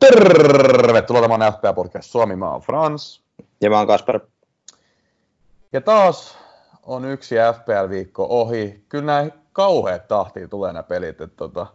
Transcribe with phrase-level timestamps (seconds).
[0.00, 3.22] Tervetuloa tämän FPA Podcast Suomi, mä oon Frans.
[3.60, 4.20] Ja mä oon Kasper.
[5.72, 6.38] Ja taas
[6.82, 8.84] on yksi FPL-viikko ohi.
[8.88, 11.20] Kyllä näin kauheat tahtiin tulee nämä pelit.
[11.20, 11.66] Että tota...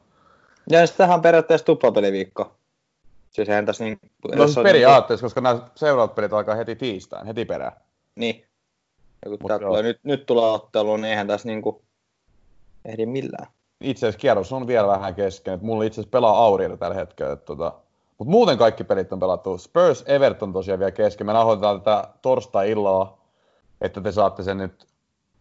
[0.69, 2.55] Ja sitten tähän on periaatteessa tuplapeliviikko.
[3.31, 3.99] Siis eihän tässä niin...
[4.35, 7.71] No siis periaatteessa, koska nämä seuraavat pelit alkaa heti tiistain, heti perään.
[8.15, 8.45] Niin.
[9.25, 11.81] Ja kun tulee, nyt, nyt tulee ottelu, niin eihän tässä niinku
[12.85, 13.47] ehdi millään.
[13.81, 15.53] Itse asiassa kierros on vielä vähän kesken.
[15.53, 17.33] Että mulla itse asiassa pelaa Auriilla tällä hetkellä.
[17.33, 17.73] Että tota...
[18.21, 19.57] Mutta muuten kaikki pelit on pelattu.
[19.57, 21.27] Spurs Everton tosiaan vielä kesken.
[21.27, 23.17] Me nauhoitetaan tätä torstai-illalla,
[23.81, 24.87] että te saatte sen nyt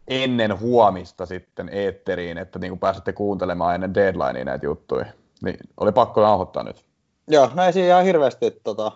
[0.09, 5.07] ennen huomista sitten eetteriin, että niin kuin pääsette kuuntelemaan ennen deadlinea näitä juttuja.
[5.45, 6.85] Niin oli pakko nauhoittaa nyt.
[7.29, 8.93] Joo, no ei siinä ihan hirveästi, tota,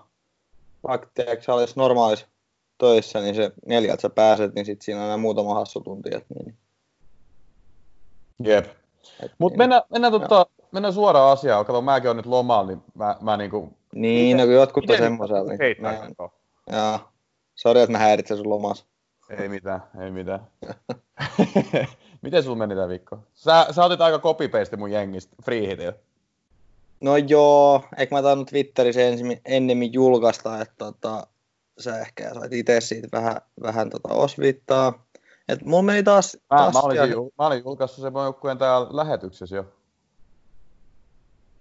[0.88, 2.26] vaikka tiedätkö, olisi normaalis
[2.78, 6.10] töissä, niin se neljältä sä pääset, niin sitten siinä on aina muutama hassu tunti.
[6.10, 6.56] Niin.
[8.44, 8.66] Jep.
[9.38, 9.58] Mutta niin.
[9.58, 11.64] mennään, mennään, tota, mennään suoraan asiaan.
[11.64, 13.72] Kato, mäkin olen nyt lomalla, niin mä, mä niinku...
[13.94, 15.52] Niin, no kun jotkut on semmoisella.
[15.52, 15.98] Niin, mä,
[16.72, 17.00] joo.
[17.54, 18.84] Sori, että mä häiritsen sun lomassa.
[19.30, 20.46] Ei mitään, ei mitään.
[22.22, 23.18] Miten sulla meni tämä viikko?
[23.34, 25.94] Sä, sä otit aika copy mun jengistä, free
[27.00, 31.26] No joo, eikö mä tainnut Twitterissä ensin, ennemmin julkaista, että tota,
[31.78, 35.04] sä ehkä sait itse siitä vähän, vähän tota osvittaa.
[35.48, 36.36] Et mulla meni taas...
[36.50, 37.16] Mä, taas mä, olisin, ja...
[37.38, 39.64] mä olin julkaissut sen joukkueen täällä lähetyksessä jo.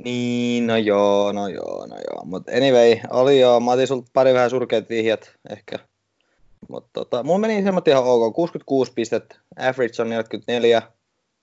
[0.04, 2.26] Niin, no joo, no joo, no joo.
[2.26, 5.80] Mutta anyway, oli jo, mä otin sulta pari vähän surkeat vihjat ehkä
[6.70, 8.36] mutta tota, mulla meni semmoinen ihan ok.
[8.36, 10.82] 66 pistettä, average on 44.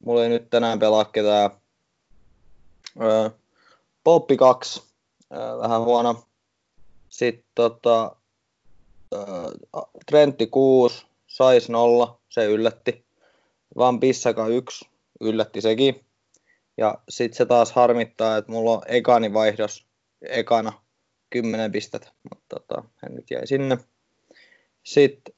[0.05, 1.51] Mulla ei nyt tänään pelaa ketään.
[3.03, 3.31] Öö,
[4.05, 4.83] Poppi 2,
[5.33, 6.25] öö, vähän huono.
[7.09, 8.17] Sitten tota,
[9.15, 9.23] öö,
[10.07, 13.05] Trentti 6, Sais 0, se yllätti.
[13.77, 14.89] Van Pissaka 1,
[15.21, 16.05] yllätti sekin.
[16.77, 19.87] Ja sitten se taas harmittaa, että mulla on ekani vaihdos
[20.23, 20.73] ekana
[21.31, 23.79] 10 pistettä, mutta tota, hän nyt jäi sinne.
[24.83, 25.35] Sitten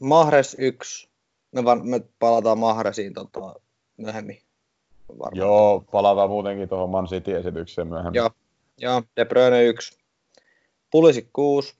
[0.00, 1.08] Mahres 1.
[1.52, 3.54] Me, var, me palataan Mahresiin tota,
[3.96, 4.42] myöhemmin.
[5.08, 5.36] Varmaan.
[5.36, 8.14] Joo, palataan muutenkin tuohon Man City-esitykseen myöhemmin.
[8.14, 8.30] Joo,
[8.78, 9.98] joo De Bruyne 1.
[10.90, 11.74] Pulisi 6.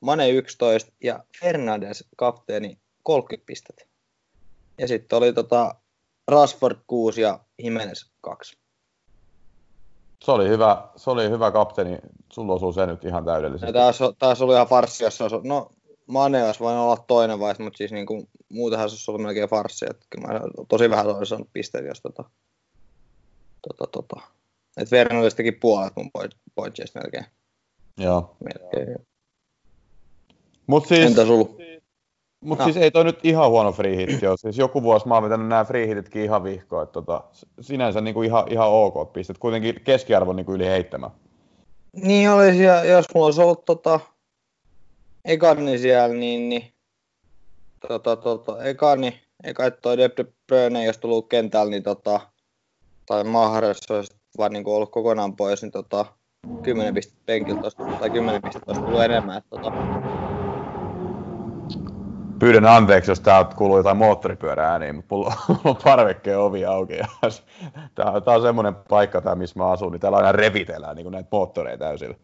[0.00, 3.84] Mane 11 ja Fernandes kapteeni 30 pistettä.
[4.78, 5.74] Ja sitten oli tota
[6.28, 8.58] Rashford 6 ja Jimenez 2.
[10.24, 11.98] Se oli hyvä, se oli hyvä kapteeni.
[12.32, 13.66] Sulla osuu se nyt ihan täydellisesti.
[13.66, 15.70] Ja taas, taas oli ihan farssi, jos on, no
[16.06, 19.86] Mane olisi voinut olla toinen vaihe, mutta siis niinku, muutenhan se olisi ollut melkein farssi.
[19.90, 22.24] Että kyllä mä tosi vähän olisi saanut pisteitä, jos tota,
[23.68, 24.20] tota, tota.
[24.76, 26.10] Että Fernandes teki puolet mun
[26.54, 27.24] pointseista melkein.
[27.96, 28.36] Joo.
[28.44, 29.06] Melkein.
[30.66, 31.48] Mut siis, Entä sulla?
[32.44, 32.72] Mutta no.
[32.72, 34.36] siis ei toi nyt ihan huono free hit ole.
[34.36, 36.82] Siis joku vuosi mä oon vetänyt nämä free hititkin ihan vihkoon.
[36.82, 37.24] Että tota,
[37.60, 39.38] sinänsä niinku ihan, ihan ok pistet.
[39.38, 41.10] Kuitenkin keskiarvo niinku yli heittämä.
[42.02, 44.00] Niin olisi, ja jos mulla olisi ollut tota,
[45.24, 46.72] ekani siellä, niin, niin
[47.88, 50.10] tota, tota, ekani, eka toi De
[50.46, 52.20] Bruyne, jos tullut kentällä, niin tota,
[53.06, 56.06] tai Mahrez olisi vaan niin ollut kokonaan pois, niin tota,
[56.62, 57.70] 10 pistettä penkiltä
[58.00, 59.38] tai 10 pistettä olisi tullut enemmän.
[59.38, 59.72] Että, tota.
[62.38, 65.34] Pyydän anteeksi, jos täältä kuuluu jotain moottoripyörää mutta mulla
[65.64, 66.94] on parvekkeen ovi auki.
[67.94, 71.84] Tämä on semmoinen paikka, tää, missä mä asun, niin täällä aina revitellään niin näitä moottoreita
[71.84, 72.14] täysillä.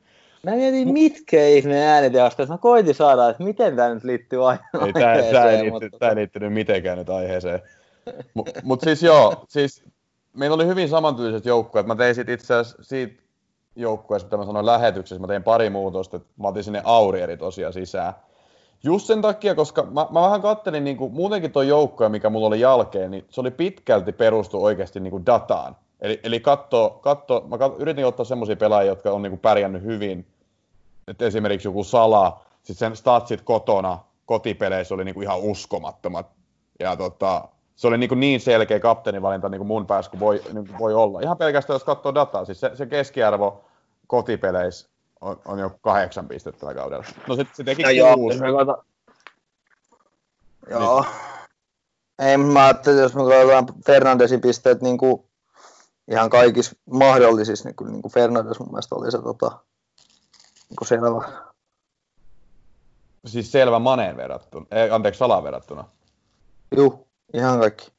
[0.43, 2.47] Mä mietin, mitkä ihme ääniteosta.
[2.47, 4.87] Mä koitin saada, että miten tämä nyt liittyy aiheeseen.
[4.87, 5.99] Ei, tää, tää, ei liitty, mutta...
[5.99, 7.61] tää ei liittynyt mitenkään nyt aiheeseen.
[8.35, 9.85] Mutta mut siis joo, siis
[10.33, 11.87] meillä oli hyvin samantyylliset joukkueet.
[11.87, 13.23] Mä tein sit itse asiassa siitä
[13.77, 17.73] joukkueesta, mitä mä sanoin lähetyksessä, mä tein pari muutosta, että mä otin sinne Aurieri tosiaan
[17.73, 18.13] sisään.
[18.85, 22.47] Just sen takia, koska mä, mä vähän kattelin niin kuin, muutenkin tuo joukkue, mikä mulla
[22.47, 25.77] oli jälkeen, niin se oli pitkälti perustu oikeasti niin kuin dataan.
[26.01, 29.83] Eli, eli katso, katso, mä katso, yritin ottaa semmoisia pelaajia, jotka on niin kuin pärjännyt
[29.83, 30.27] hyvin
[31.09, 36.27] että esimerkiksi joku Sala, sitten sen statsit kotona, kotipeleissä oli niinku ihan uskomattomat.
[36.81, 40.67] Ja tota, se oli niinku niin selkeä kapteenivalinta niin kuin mun päässä kuin voi, niin
[40.67, 41.21] kuin voi olla.
[41.21, 43.65] Ihan pelkästään jos katsoo dataa, siis se, se keskiarvo
[44.07, 44.89] kotipeleissä
[45.25, 47.05] on, on jo kahdeksan pistettä tällä kaudella.
[47.29, 48.39] No sitten se teki no kuusi.
[48.39, 48.85] Joo,
[50.71, 51.05] joo.
[52.19, 55.25] Ei, mä ajattelin, jos me katsotaan Fernandesin pisteet niin kuin
[56.11, 59.59] ihan kaikissa mahdollisissa, niin kuin, niin kuin Fernandes mun mielestä oli se tota,
[60.71, 61.45] niin selvä.
[63.27, 65.85] Siis selvä Maneen verrattuna, ei, anteeksi Salaan verrattuna.
[66.77, 67.93] Juu, ihan kaikki.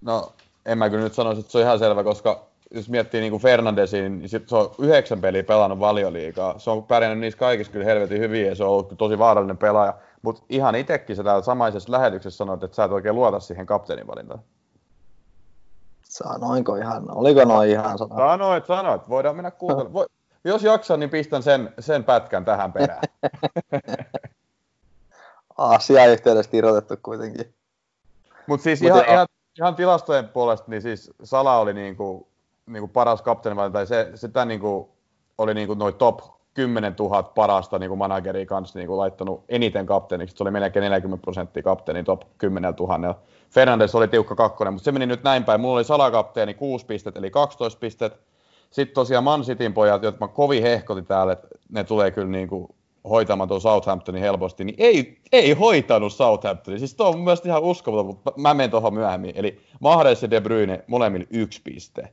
[0.00, 0.32] No,
[0.66, 3.42] en mä kyllä nyt sanoisi, että se on ihan selvä, koska jos miettii niin kuin
[3.42, 6.58] Fernandesin, niin sit se on yhdeksän peliä pelannut valioliikaa.
[6.58, 9.94] Se on pärjännyt niissä kaikissa kyllä helvetin hyvin ja se on ollut tosi vaarallinen pelaaja.
[10.22, 14.06] Mutta ihan itsekin sä täällä samaisessa lähetyksessä sanoit, että sä et oikein luota siihen kapteenin
[14.06, 14.40] valintaan.
[16.02, 18.18] Sanoinko ihan, oliko noin ihan sanoa?
[18.18, 19.08] Sanoit, sanoit.
[19.08, 20.06] Voidaan mennä kuuntelemaan.
[20.44, 23.02] jos jaksan, niin pistän sen, sen pätkän tähän perään.
[25.58, 27.54] Asia-yhteydessä irrotettu kuitenkin.
[28.46, 29.26] Mutta siis Mut ihan, ihan,
[29.58, 31.74] ihan, tilastojen puolesta, niin siis Sala oli
[32.66, 34.90] niinku, niinku paras kapteeni, tai se, sitä niinku,
[35.38, 36.20] oli niinku noin top
[36.54, 40.36] 10 000 parasta niin manageria kanssa niin kuin laittanut eniten kapteeniksi.
[40.36, 43.14] Se oli melkein 40 prosenttia kapteeni top 10 000.
[43.50, 45.60] Fernandes oli tiukka kakkonen, mutta se meni nyt näin päin.
[45.60, 48.20] Mulla oli salakapteeni 6 pistet, eli 12 pistet.
[48.70, 52.48] Sitten tosiaan Man Cityn pojat, jotka mä kovin hehkotin täällä, että ne tulee kyllä niin
[52.48, 52.68] kuin
[53.10, 56.78] hoitamaan tuon Southamptonin helposti, niin ei, ei hoitanut Southamptonin.
[56.78, 59.32] Siis tuo on mun mielestä ihan uskomaton, mutta mä menen tuohon myöhemmin.
[59.34, 62.12] Eli Mahrez ja De Bruyne molemmille yksi piste.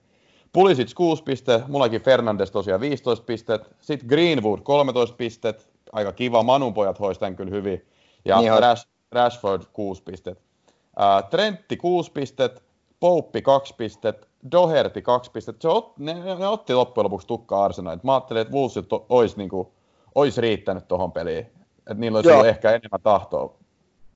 [0.54, 6.74] Pulisic 6 pistet, mullakin Fernandes tosiaan 15 pistet, sitten Greenwood 13 pistet, aika kiva, Manun
[6.74, 7.86] pojat hoisi tämän kyllä hyvin,
[8.26, 10.42] ja niin Rash, Rashford 6 pistet.
[10.78, 12.64] Uh, Trentti 6 pistet,
[13.00, 15.62] Pouppi 2 pistet, Doherty 2 pistet.
[15.62, 18.02] Se ot, ne, ne, otti loppujen lopuksi tukkaa Arsenalille.
[18.04, 19.74] Mä ajattelin, että Wolvesit olisi, niinku,
[20.16, 21.46] olisi riittänyt tuohon peliin.
[21.78, 23.56] Että niillä olisi ollut ehkä enemmän tahtoa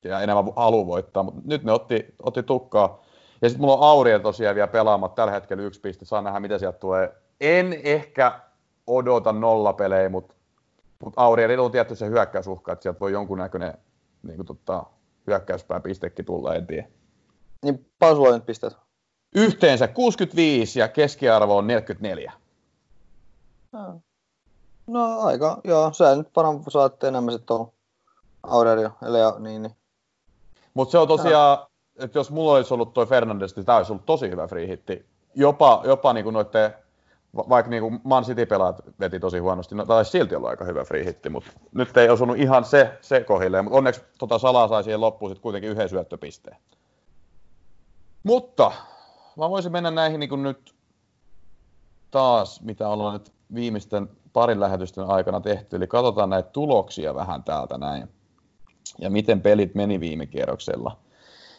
[0.04, 3.03] ja enemmän halu voittaa, mutta nyt ne otti, otti tukkaa.
[3.44, 6.06] Ja sitten mulla on Auriel tosiaan vielä pelaamat tällä hetkellä yksi piste.
[6.06, 7.16] Saa nähdä, mitä sieltä tulee.
[7.42, 8.40] En ehkä
[8.88, 10.36] odota nollapelejä, mutta
[11.04, 13.74] mut Aurielilla on tietty se hyökkäysuhka, että sieltä voi jonkunnäköinen
[14.24, 14.84] niin kuin, tota,
[15.28, 16.88] hyökkäyspään pistekin tulla, en tiedä.
[17.64, 18.78] Niin paljon nyt pisteet?
[19.36, 22.34] Yhteensä 65 ja keskiarvo on 44.
[23.72, 24.02] No,
[24.88, 27.72] no aika, joo, sä nyt varmaan saatte enemmän sitten tuolla
[28.44, 29.76] Aurelio, eli niin, niin.
[30.74, 31.58] Mutta se on tosiaan,
[32.04, 35.06] että jos mulla olisi ollut toi Fernandes, niin tämä olisi ollut tosi hyvä free hitti.
[35.36, 36.74] Jopa, jopa niin kuin noitte,
[37.36, 40.66] vaikka niin kuin Man City pelaat veti tosi huonosti, no, tämä olisi silti ollut aika
[40.66, 44.68] hyvä free hitti, mutta nyt ei osunut ihan se, se kohilleen, mutta onneksi tota Salaa
[44.68, 46.58] sai siihen loppuun sitten kuitenkin yhden syöttöpisteen.
[48.24, 48.72] Mutta
[49.38, 50.74] mä voisin mennä näihin niin kuin nyt
[52.12, 57.78] taas, mitä ollaan nyt viimeisten parin lähetysten aikana tehty, eli katsotaan näitä tuloksia vähän täältä
[57.78, 58.10] näin,
[59.00, 60.98] ja miten pelit meni viime kierroksella.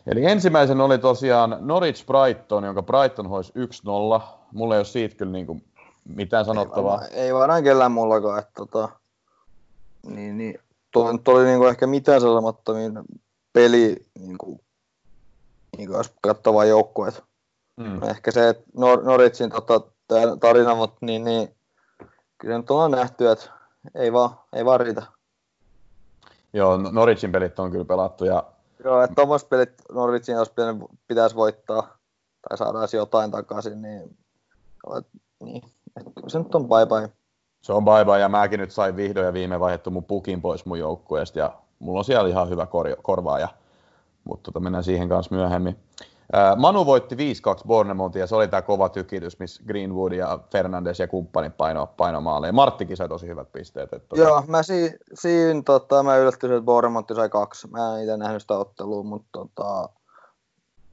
[0.06, 4.22] Eli ensimmäisen oli tosiaan Norwich Brighton, jonka Brighton hoisi 1-0.
[4.52, 5.64] Mulla ei ole siitä kyllä niin kuin
[6.04, 7.04] mitään sanottavaa.
[7.04, 8.38] Ei, ei varmaan kellään mullakaan.
[8.38, 8.88] Että tota,
[10.06, 10.58] niin, niin,
[10.90, 13.00] tuo nyt oli niin kuin ehkä mitään sanomattomin
[13.52, 14.60] peli niin kuin,
[15.76, 17.22] niin kuin jos katsovaa joukkueet.
[17.82, 18.02] Hmm.
[18.02, 19.80] Ehkä se, että Nor- Norwichin tota,
[20.40, 21.54] tarina, mutta niin, niin,
[22.38, 23.50] kyllä nyt on nähty, että
[23.94, 25.02] ei vaan, ei vaan riitä.
[26.52, 28.44] Joo, Norwichin pelit on kyllä pelattu ja
[28.84, 30.52] Joo, että tuommoiset pelit Norwichin, jos
[31.08, 31.96] pitäisi voittaa
[32.48, 34.16] tai saadaan jotain takaisin, niin,
[35.44, 35.62] niin
[35.96, 37.12] että se nyt on bye bye.
[37.62, 40.66] Se on bye bye, ja mäkin nyt sain vihdoin ja viime vaihettu mun pukin pois
[40.66, 43.48] mun joukkueesta, ja mulla on siellä ihan hyvä kor- korvaaja,
[44.24, 45.76] mutta tota, mennään siihen kanssa myöhemmin.
[46.56, 47.18] Manu voitti 5-2
[47.66, 52.20] Bornemontia ja se oli tämä kova tykitys, missä Greenwood ja Fernandes ja kumppanit paino, paino
[52.20, 52.46] maalle.
[52.46, 53.92] Ja Marttikin sai tosi hyvät pisteet.
[53.92, 54.22] Että tota...
[54.22, 57.68] Joo, mä si- siinä tota, mä yllättyin, että Bornemontti sai kaksi.
[57.68, 59.88] Mä en itse nähnyt sitä ottelua, mutta tota,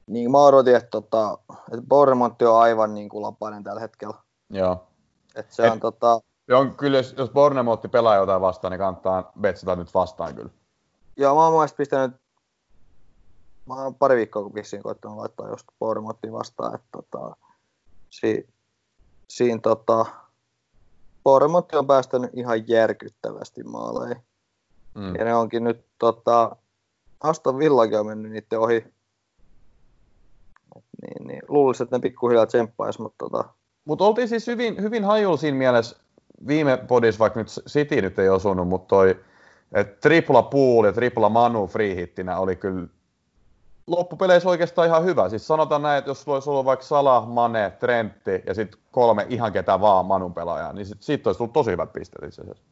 [0.06, 1.38] niin mä odotin, että, tota,
[1.72, 4.14] että Bornemontti on aivan niin kuin lapainen tällä hetkellä.
[4.50, 4.86] Joo.
[5.34, 6.20] Että se Et, on tota...
[6.52, 10.50] On, kyllä, jos, jos Bornemontti pelaa jotain vastaan, niin kannattaa betsata nyt vastaan kyllä.
[11.16, 12.21] Joo, mä oon pistänyt
[13.66, 17.36] mä oon pari viikkoa vissiin koittanut laittaa just Bournemouthin vastaan, että tota,
[18.10, 18.48] si,
[19.28, 20.06] siinä tota,
[21.24, 24.22] Bournemouth on päästänyt ihan järkyttävästi maaleihin.
[24.94, 25.14] Mm.
[25.14, 26.56] Ja ne onkin nyt tota,
[27.20, 28.76] Aston Villakin on mennyt niiden ohi.
[30.76, 31.42] Et niin, niin.
[31.48, 33.44] Luulisin, että ne pikkuhiljaa tsemppaisi, mutta tota...
[33.84, 35.96] Mutta oltiin siis hyvin, hyvin hajulla siinä mielessä
[36.46, 39.20] viime podissa, vaikka nyt City nyt ei osunut, mutta toi,
[39.72, 42.86] että tripla pool ja tripla manu free hittinä oli kyllä
[43.86, 45.28] loppupeleissä oikeastaan ihan hyvä.
[45.28, 49.52] Siis sanotaan näin, että jos olisi ollut vaikka Salah, Mane, Trentti ja sitten kolme ihan
[49.52, 52.64] ketä vaan Manun pelaajaa, niin sit, siitä olisi tullut tosi hyvät pisteet itse asiassa.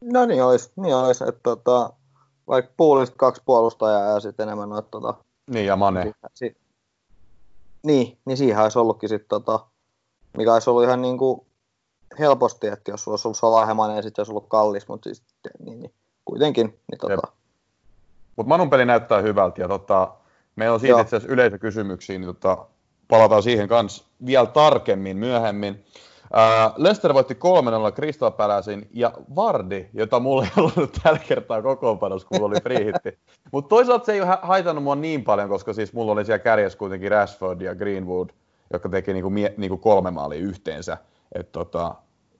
[0.00, 1.92] No niin olisi, niin olisi että tota,
[2.48, 5.14] vaikka puolista kaksi puolustajaa ja sitten enemmän noita tota,
[5.50, 6.14] Niin ja Mane.
[6.34, 6.56] Si,
[7.82, 9.66] niin, niin siihen olisi ollutkin sitten tota,
[10.36, 11.46] mikä olisi ollut ihan niin kuin
[12.18, 15.22] helposti, että jos olisi ollut Salah ja Mane, sitten olisi ollut kallis, mutta siis
[15.58, 15.94] niin, niin,
[16.24, 17.32] kuitenkin, niin tota,
[18.36, 20.14] mutta Manun peli näyttää hyvältä ja tota,
[20.56, 22.66] meillä on siitä itse asiassa yleisökysymyksiä, niin tota,
[23.08, 25.84] palataan siihen kanssa vielä tarkemmin myöhemmin.
[26.36, 27.38] Äh, Lester voitti 3-0
[27.94, 33.18] Crystal Palacein ja Vardi, jota mulla ei ollut tällä kertaa kokoonpanossa, kun oli free hitti.
[33.52, 37.10] Mutta toisaalta se ei haitannut mua niin paljon, koska siis mulla oli siellä kärjessä kuitenkin
[37.10, 38.28] Rashford ja Greenwood,
[38.72, 40.96] jotka teki niinku, mie- niinku kolme maalia yhteensä.
[41.34, 41.94] Et tota,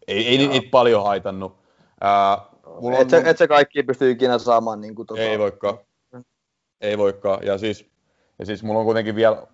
[0.08, 1.56] ei, ei niitä paljon haitannut.
[2.04, 4.80] Äh, Mulla et, on, se, et se kaikki pysty ikinä saamaan.
[4.80, 5.20] Niin kuin, tota...
[5.20, 5.78] Ei voikaan.
[6.80, 7.46] Ei voikaan.
[7.46, 7.86] Ja siis,
[8.38, 9.46] ja siis mulla on kuitenkin vielä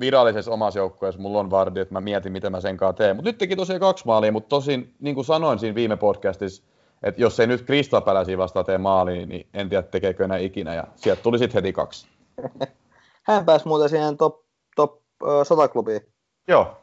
[0.00, 3.16] virallisessa omassa joukkueessa mulla on Vardi, että mä mietin, miten mä sen kanssa teen.
[3.16, 6.62] Mutta nyt teki tosiaan kaksi maalia, mutta tosin, niin kuin sanoin siinä viime podcastissa,
[7.02, 10.74] että jos ei nyt Krista Päläsi vastaan tee maali, niin en tiedä tekeekö enää ikinä,
[10.74, 12.06] ja sieltä tuli sitten heti kaksi.
[13.28, 14.40] Hän pääsi muuten siihen top,
[14.76, 16.00] top uh, 100 klubiin.
[16.48, 16.76] Joo.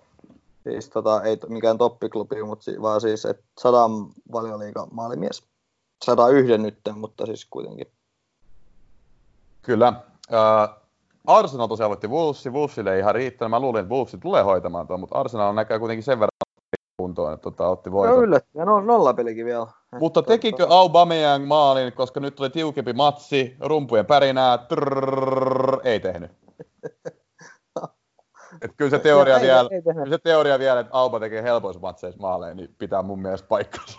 [0.63, 3.91] Siis tota, ei mikään toppiklubi, mutta si- vaan siis, että sadan
[4.31, 5.43] valioliiga maalimies.
[6.31, 7.87] Yhden nyt, mutta siis kuitenkin.
[9.61, 9.93] Kyllä.
[10.29, 10.85] Uh,
[11.27, 12.53] Arsenal tosiaan voitti Wolvesin.
[12.53, 13.49] Wolvesille ei ihan riittänyt.
[13.49, 16.29] Mä luulin, että Wolves tulee hoitamaan tuon, mutta Arsenal näkee kuitenkin sen verran
[16.97, 18.15] kuntoon, että tota, otti voiton.
[18.15, 19.67] No yllätti, ja no, nollapelikin vielä.
[19.99, 26.31] Mutta tekikö Aubameyang maalin, koska nyt tuli tiukempi matsi, rumpujen pärinää, trrrr, ei tehnyt.
[28.61, 31.43] Et kyllä se teoria, ei, vielä, ei, ei kyllä se teoria vielä, että Auba tekee
[31.43, 33.97] helpoissa matseissa maaleja, niin pitää mun mielestä paikkansa.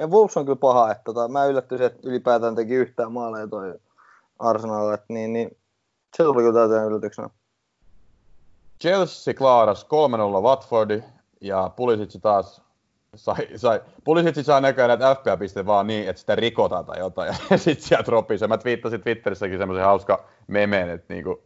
[0.00, 3.74] Ja Wolves on kyllä paha, että tota, mä yllättyisin, että ylipäätään teki yhtään maaleja toi
[4.38, 5.56] Arsenal, että niin, niin
[6.16, 7.30] se tuli kyllä täyteen yllätyksenä.
[8.80, 9.86] Chelsea klaaras
[10.40, 11.02] 3-0 Watfordi
[11.40, 12.62] ja Pulisic taas
[13.14, 17.58] sai, sai, Pulisic saa näköjään näitä FPA-pisteitä vaan niin, että sitä rikotaan tai jotain ja
[17.58, 21.42] sitten sieltä ropii Mä twiittasin Twitterissäkin semmoisen hauska memeen, että niinku,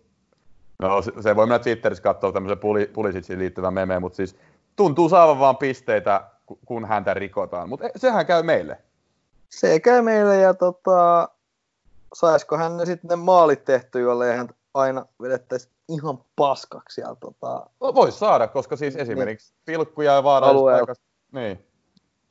[0.79, 2.59] no se voi mennä Twitterissä katsoa tämmöisen
[2.93, 4.37] Pulisicin liittyvän memeen, mutta siis
[4.77, 6.31] tuntuu saavan vaan pisteitä,
[6.65, 8.79] kun häntä rikotaan, mutta sehän käy meille.
[9.51, 11.29] Se käy meille ja tota,
[12.15, 17.01] saisiko hän ne sitten ne maalit tehty, jolle hän aina vedettäisi ihan paskaksi.
[17.01, 17.67] Ja, tota...
[17.81, 19.63] No, Voisi saada, koska siis esimerkiksi niin.
[19.65, 21.67] pilkkuja ja vaaralliset niin,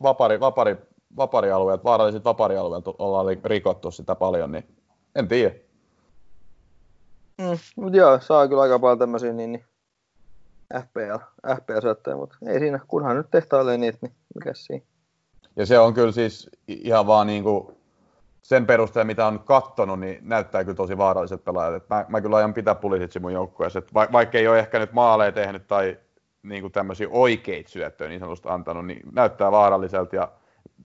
[0.03, 0.77] vapari, vapari,
[1.17, 4.75] vaparialueet, vaaralliset vaparialueet ollaan rikottu sitä paljon, niin
[5.15, 5.55] en tiedä.
[7.37, 9.65] Mm, mutta joo, saa kyllä aika paljon tämmöisiä niin, niin
[10.81, 14.85] FPL, FPL-syöttöjä, mutta ei siinä, kunhan nyt tehtailee niitä, niin mikä siinä.
[15.55, 17.67] Ja se on kyllä siis ihan vaan niin kuin
[18.41, 21.75] sen perusteella, mitä on kattonut, niin näyttää kyllä tosi vaaralliset pelaajat.
[21.75, 23.81] Et mä, mä kyllä aion pitää Pulisitsin mun joukkueessa.
[23.93, 25.97] Va, vaikka ei ole ehkä nyt maaleja tehnyt tai
[26.43, 30.15] niin kuin tämmöisiä oikeita syöttöjä niin sanotusti antanut, niin näyttää vaaralliselta.
[30.15, 30.31] Ja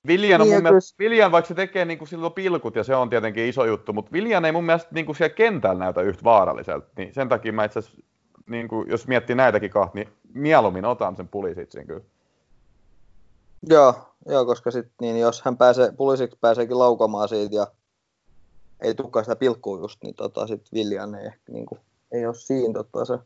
[0.07, 2.95] Viljan, on niin, mun mielestä, Viljan, vaikka se tekee niin kuin silloin pilkut, ja se
[2.95, 6.25] on tietenkin iso juttu, mutta Viljan ei mun mielestä niin kuin siellä kentällä näytä yhtä
[6.25, 6.87] vaaralliselta.
[6.97, 8.02] Niin sen takia mä itse asiassa,
[8.49, 12.05] niin kuin, jos miettii näitäkin kahta, niin mieluummin otan sen Pulisitsin kyllä.
[13.69, 13.95] Joo,
[14.26, 17.67] joo koska sit, niin jos hän pääsee, Pulisiksi pääseekin laukamaan siitä ja
[18.81, 21.81] ei tukkaa sitä pilkkua just, niin tota, sit Viljan ei niin kuin,
[22.12, 23.19] ei ole siinä tota, se,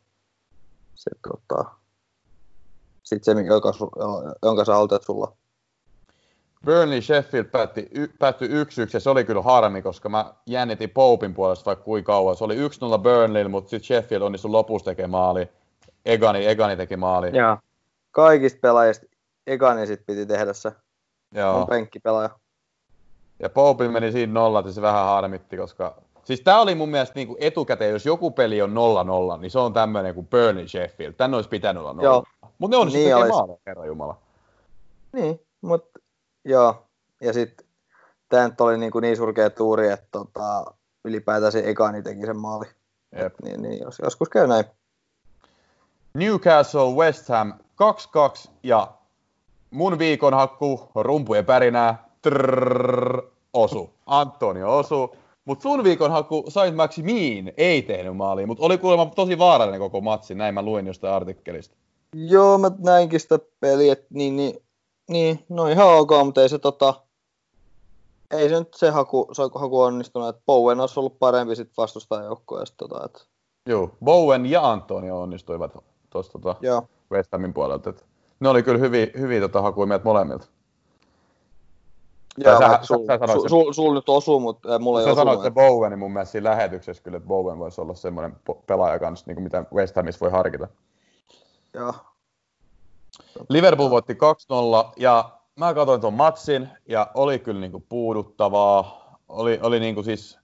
[0.94, 1.70] se tota,
[3.02, 3.72] sit se, jonka,
[4.42, 5.36] jonka sä haluat, sulla
[6.64, 8.52] Burnley Sheffield päätti, y, päättyi 1-1
[8.92, 12.36] ja se oli kyllä harmi, koska mä jännitin Popin puolesta vaikka kuinka kauan.
[12.36, 12.58] Se oli 1-0
[12.98, 15.48] Burnley, mutta sitten Sheffield onnistui lopussa tekemään maali.
[16.04, 17.36] Egani, Egani teki maali.
[17.36, 17.56] Joo.
[18.10, 19.06] Kaikista pelaajista
[19.46, 20.72] Egani sitten piti tehdä se.
[21.34, 21.60] Joo.
[21.60, 22.30] On penkkipelaaja.
[23.38, 26.02] Ja Popin meni siinä nollat ja se vähän harmitti, koska...
[26.24, 28.74] Siis tää oli mun mielestä niinku etukäteen, jos joku peli on
[29.36, 31.12] 0-0, niin se on tämmöinen kuin Burnley Sheffield.
[31.12, 32.24] Tän olisi pitänyt olla 0
[32.58, 34.16] Mutta ne on niin sitten maaleja, herra Jumala.
[35.12, 35.98] Niin, mutta
[36.44, 36.86] joo.
[37.20, 37.66] Ja sitten
[38.28, 40.64] tämä nyt oli niin, kuin niin surkea tuuri, että tota,
[41.04, 42.66] ylipäätään se Egani teki sen maali.
[43.18, 43.34] Jep.
[43.42, 44.64] Niin, niin jos, joskus käy näin.
[46.14, 47.52] Newcastle, West Ham
[48.48, 48.92] 2-2 ja
[49.70, 53.22] mun viikon hakku, rumpujen pärinää, trrrr,
[53.52, 53.90] osu.
[54.06, 55.16] Antonio osu.
[55.44, 60.00] Mutta sun viikon hakku Saint Maximin ei tehnyt maaliin, mutta oli kuulemma tosi vaarallinen koko
[60.00, 61.76] matsi, näin mä luin jostain artikkelista.
[62.14, 64.62] Joo, mä näinkin sitä peliä, niin, niin,
[65.12, 66.94] niin, no ihan ok, mutta ei se tota,
[68.30, 71.70] ei se nyt se haku, se haku onnistunut, että Bowen olisi ollut parempi sit.
[72.76, 73.20] Tota, että...
[73.66, 75.76] Joo, Bowen ja Antonio onnistuivat
[76.10, 76.56] tuosta tota
[77.12, 77.90] West Hamin puolelta.
[77.90, 78.04] Että
[78.40, 80.46] ne oli kyllä hyviä, hyviä tota, hakuja meiltä molemmilta.
[82.38, 85.50] Joo, sä, sul, sä, sul, sul, sul, nyt osuu, mutta mulla ei Sä sanoit se
[85.50, 89.44] Bowen, mun mielestä siinä lähetyksessä kyllä, että Bowen voisi olla semmoinen pelaaja kanssa, niin kuin
[89.44, 90.68] mitä West Hamissa voi harkita.
[91.74, 91.94] Joo.
[93.48, 94.16] Liverpool voitti 2-0
[94.96, 99.02] ja mä katsoin tuon matsin ja oli kyllä niin kuin puuduttavaa.
[99.28, 100.42] Oli, oli niin kuin siis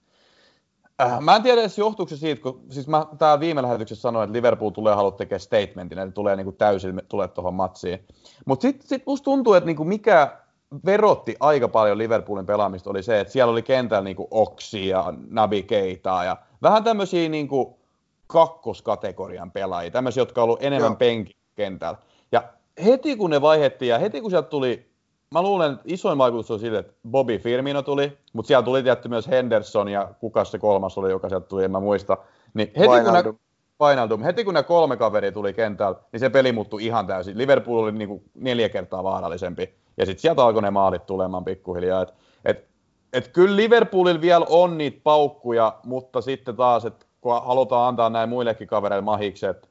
[1.02, 4.25] Äh, mä en tiedä edes johtuuko se siitä, kun siis mä täällä viime lähetyksessä sanoin,
[4.25, 8.04] että Liverpool tulee haluaa tekemään statementin, että tulee niinku täysin tulee tuohon matsiin.
[8.46, 10.37] Mutta sitten sit musta tuntuu, että niinku mikä
[10.84, 15.62] verotti aika paljon Liverpoolin pelaamista oli se, että siellä oli kentällä niinku Oksi ja Nabi
[15.62, 17.78] Keita ja vähän tämmöisiä niinku
[18.26, 21.98] kakkoskategorian pelaajia, tämmöisiä, jotka on ollut enemmän penkin kentällä.
[22.32, 22.42] Ja
[22.85, 24.88] heti kun ne vaihettiin ja heti kun sieltä tuli
[25.30, 29.08] mä luulen, että isoin vaikutus on sille, että Bobby Firmino tuli, mutta siellä tuli tietty
[29.08, 32.16] myös Henderson ja kuka se kolmas oli, joka sieltä tuli, en mä muista.
[32.54, 33.35] Niin heti Vainaldum.
[33.35, 33.40] kun
[33.80, 34.23] Vainaldum.
[34.23, 37.38] Heti kun ne kolme kaveria tuli kentällä, niin se peli muuttui ihan täysin.
[37.38, 39.75] Liverpool oli niinku neljä kertaa vaarallisempi.
[39.97, 42.02] Ja sitten sieltä alkoi ne maalit tulemaan pikkuhiljaa.
[42.02, 42.68] Et, et,
[43.12, 48.28] et kyllä Liverpoolilla vielä on niitä paukkuja, mutta sitten taas, että kun halutaan antaa näin
[48.28, 49.68] muillekin kavereille mahikset,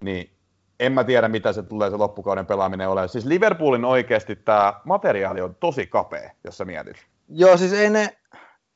[0.00, 0.30] niin
[0.80, 3.08] en mä tiedä, mitä se tulee se loppukauden pelaaminen ole.
[3.08, 6.96] Siis Liverpoolin oikeasti tämä materiaali on tosi kapea, jos sä mietit.
[7.28, 8.16] Joo, siis ei ne,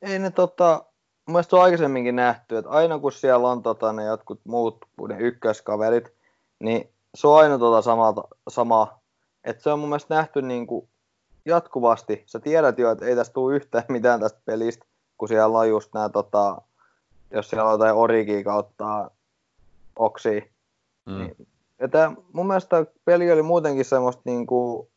[0.03, 0.85] ei ne tota,
[1.27, 6.13] mun on aikaisemminkin nähty, että aina kun siellä on tota, ne jotkut muut ne ykköskaverit,
[6.59, 8.15] niin se on aina tota samaa,
[8.49, 9.01] sama,
[9.45, 10.89] että se on mun mielestä nähty niin kuin
[11.45, 12.23] jatkuvasti.
[12.27, 14.87] Sä tiedät jo, että ei tästä tule yhtään mitään tästä pelistä,
[15.19, 16.63] kun siellä on just nämä, tota,
[17.31, 19.11] jos siellä on jotain origi kautta
[19.97, 20.53] oksi.
[21.07, 21.19] Mm.
[21.19, 21.37] Niin,
[21.81, 24.89] että mun mielestä peli oli muutenkin semmoista niin kuin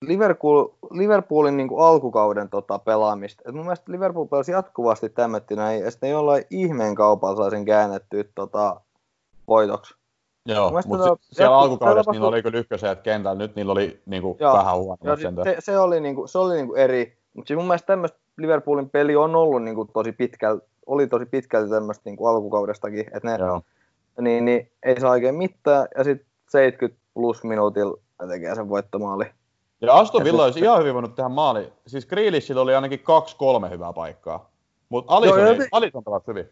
[0.00, 3.42] Liverpool, Liverpoolin niin kuin alkukauden tota, pelaamista.
[3.46, 8.24] Et mun mielestä Liverpool pelasi jatkuvasti tämmöttinä, ja sitten jollain ihmeen kaupalla sai sen käännettyä
[8.34, 8.80] tota,
[9.48, 9.94] voitoksi.
[10.46, 14.54] Joo, mutta tota, siellä alkukaudessa niillä oli kyllä ykkösejät kentällä, nyt niillä oli niinku joo,
[14.56, 14.98] vähän huono.
[15.04, 18.90] Joo, se, se, oli, niinku, se oli niinku eri, mutta siis mun mielestä tämmöistä Liverpoolin
[18.90, 23.62] peli on ollut niinku tosi pitkälti, oli tosi pitkälti tämmöistä niinku alkukaudestakin, että ne, joo.
[24.20, 29.24] Niin, niin, ei saa oikein mitään, ja sitten 70 plus minuutilla tekee sen voittomaali.
[29.80, 31.72] Ja Aston Villa olisi ihan hyvin voinut tehdä maali.
[31.86, 34.50] Siis Grealishilla oli ainakin kaksi kolme hyvää paikkaa.
[34.88, 35.68] Mutta Alisson, Joo, joten...
[35.72, 36.48] Alisson hyvin.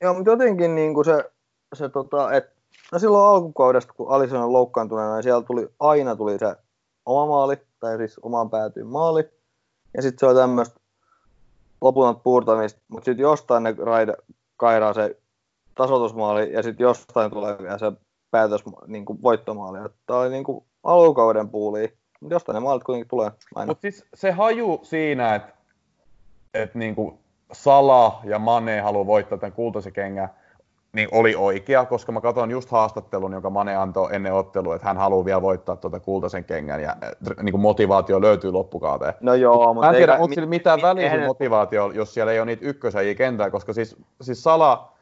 [0.00, 1.30] Joo, mutta jotenkin niin kuin se,
[1.74, 2.52] se tota, että
[2.92, 6.56] no silloin alkukaudesta, kun Alisson on loukkaantuneena, niin siellä tuli, aina tuli se
[7.06, 9.30] oma maali, tai siis omaan päätyyn maali.
[9.94, 10.80] Ja sitten se on tämmöistä
[11.80, 14.14] loputonta puurtamista, mutta sitten jostain ne raida,
[14.56, 15.19] kairaa se
[15.74, 17.92] tasoitusmaali, ja sitten jostain tulee vielä se
[18.30, 19.78] päätös, niin kuin voittomaali.
[20.06, 21.96] Tämä oli niin kuin alkukauden puuli.
[22.20, 23.70] Mutta jostain ne maalit kuitenkin tulee aina.
[23.70, 25.52] Mutta siis se haju siinä, että
[26.54, 27.18] et niinku
[27.52, 30.28] Sala ja Mane haluaa voittaa tämän kultaisen kengän,
[30.92, 34.96] niin oli oikea, koska mä katson just haastattelun, jonka Mane antoi ennen ottelua, että hän
[34.96, 36.96] haluaa vielä voittaa tuota kultaisen kengän ja
[37.42, 39.14] niin kuin motivaatio löytyy loppukauteen.
[39.20, 39.86] No joo, mutta...
[39.86, 42.66] Mä en tiedä, onko sillä mitään mi- väliä mi- motivaatio, jos siellä ei ole niitä
[42.66, 44.92] ykkösäjiä kentällä, koska siis, siis Sala,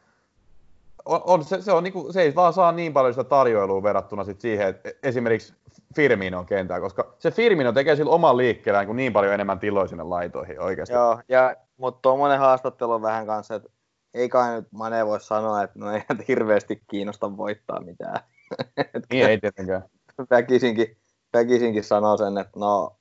[1.05, 4.41] on, se, se, on niinku, se ei vaan saa niin paljon sitä tarjoilua verrattuna sit
[4.41, 5.53] siihen, että esimerkiksi
[5.95, 10.03] Firmino kentällä, koska se Firmino tekee sillä oman liikkeellä niin, niin paljon enemmän tiloja sinne
[10.03, 10.95] laitoihin oikeasti.
[10.95, 13.69] Joo, ja, mutta tuommoinen haastattelu on vähän kanssa, että
[14.13, 18.19] ei kai nyt Mane voi sanoa, että no ei hirveästi kiinnosta voittaa mitään.
[19.11, 19.83] niin ei tietenkään.
[20.29, 20.97] Väkisinkin,
[21.33, 22.95] väkisinkin sanoo sen, että no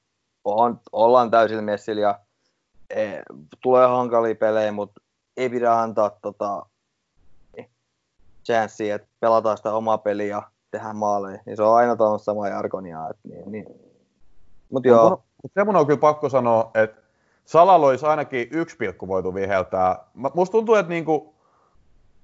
[0.44, 2.20] on, ollaan täysillä messillä ja
[2.90, 3.20] e,
[3.62, 5.00] tulee hankalia pelejä, mutta
[5.37, 6.66] ei pidä antaa tota,
[8.52, 11.38] chanssiä, että pelataan sitä omaa peliä ja tehdään maaleja.
[11.46, 12.98] Niin se on aina tuonut samaa jargonia.
[13.24, 13.66] Niin, niin.
[14.70, 15.22] Mut joo.
[15.42, 17.02] Mut se mun on kyllä pakko sanoa, että
[17.44, 19.98] Salalla olisi ainakin yksi pilkku voitu viheltää.
[20.34, 21.34] Musta tuntuu, että niinku,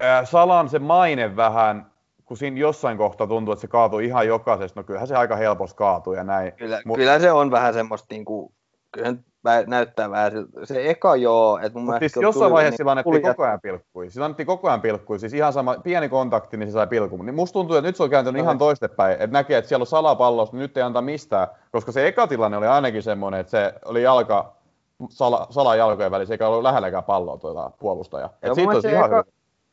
[0.02, 1.92] äh, Salan se maine vähän,
[2.24, 5.76] kun siinä jossain kohtaa tuntuu, että se kaatuu ihan jokaisesta, no kyllähän se aika helposti
[5.76, 6.52] kaatuu ja näin.
[6.52, 8.52] Kyllä, Mut, kyllä se on vähän semmoista, niinku,
[8.94, 9.16] kyllä
[9.66, 10.66] näyttää vähän siltä.
[10.66, 14.10] Se eka joo, että mun siis jossain vaiheessa sillä annettiin koko ajan pilkkui.
[14.10, 17.26] Sillä annettiin koko ajan pilkkui, siis ihan sama, pieni kontakti, niin se sai pilkun.
[17.26, 18.44] Niin musta tuntuu, että nyt se on kääntynyt no.
[18.44, 22.06] ihan toistepäin, että näkee, että siellä on salapallos, niin nyt ei anta mistään, koska se
[22.06, 24.52] eka tilanne oli ainakin semmoinen, että se oli jalka,
[25.08, 28.30] sala, sala jalkojen välissä, eikä ollut lähelläkään palloa tuota puolustaja.
[28.42, 29.24] Et siitä olisi ihan eka, hyvä.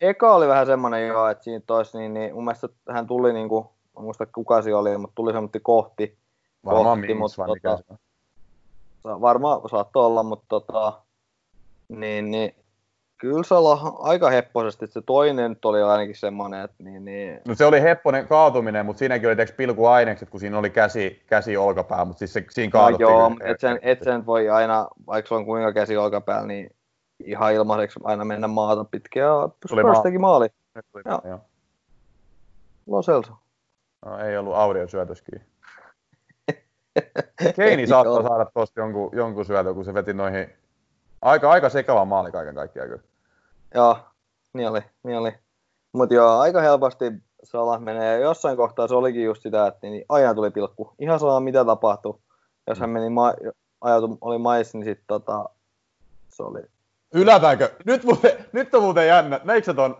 [0.01, 3.49] eka oli vähän semmoinen joo, että siinä tois, niin, niin mun mielestä hän tuli niin
[3.49, 3.65] kuin,
[3.99, 6.17] muista kuka se oli, mutta tuli semmoinen kohti.
[6.65, 7.97] Varmaan kohti, mutta, tota,
[9.03, 11.01] varmaan saattoi olla, mutta tota,
[11.89, 12.55] niin, niin,
[13.17, 14.87] kyllä se oli aika hepposesti.
[14.87, 17.41] Se toinen nyt oli ainakin semmoinen, että niin, niin...
[17.47, 21.57] No se oli hepponen kaatuminen, mutta siinäkin oli pilku pilkuainekset, kun siinä oli käsi, käsi
[21.57, 23.09] olkapää, mutta siis se, siinä kaaduttiin.
[23.09, 26.47] No joo, mutta et sen, et sen voi aina, vaikka se on kuinka käsi olkapäällä,
[26.47, 26.75] niin
[27.25, 30.47] ihan ilmaiseksi aina mennä maata pitkin ja Spurs teki maali.
[31.05, 31.39] Joo.
[32.87, 33.33] Loselsa.
[34.05, 35.50] No, ei ollut audio syötöskin.
[37.55, 40.53] Keini saattaa saada tuosta jonkun, jonkun syötön, kun se veti noihin
[41.21, 43.03] aika, aika sekava maali kaiken kaikkiaan kyllä.
[43.75, 43.97] Joo,
[44.53, 45.33] niin oli, niin oli.
[45.93, 47.05] Mutta joo, aika helposti
[47.43, 48.19] Sala menee.
[48.19, 50.93] Jossain kohtaa se olikin just sitä, että niin aina tuli pilkku.
[50.99, 52.19] Ihan sama mitä tapahtui.
[52.67, 53.33] Jos hän meni ma-
[53.81, 55.49] ajatu, oli mais, niin sitten tota,
[56.29, 56.61] se oli...
[57.13, 57.69] Ylätäänkö?
[57.85, 59.39] Nyt, muuten, nyt on muuten jännä.
[59.43, 59.97] Näikö sä ton,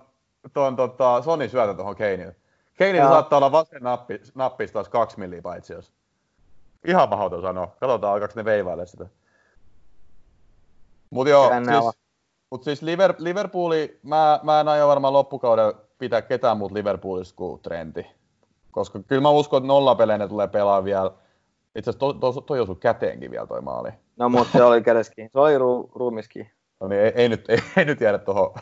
[0.54, 2.36] ton tota, Sony syötä tuohon Keinille?
[2.74, 5.94] Keinille saattaa olla vasen nappi, nappis taas kaksi milliä paitsi jos.
[6.88, 7.76] Ihan mahdoton sanoa.
[7.80, 9.06] Katsotaan, alkaako ne veivaille sitä.
[11.10, 12.02] Mutta joo, siis,
[12.52, 17.62] mut siis Liver, Liverpooli, mä, mä en aio varmaan loppukauden pitää ketään muuta Liverpoolista kuin
[17.62, 18.06] Trenti.
[18.72, 21.12] Koska kyllä mä uskon, että nollapelejä tulee pelaa vielä.
[21.76, 23.90] Itse asiassa toi, toi, toi osui käteenkin vielä toi maali.
[24.18, 25.30] No mutta se oli kädeskin.
[25.34, 26.52] Se oli ru, ruumiskin.
[26.80, 28.54] No niin, ei, ei, nyt, ei, ei nyt jäädä tuohon.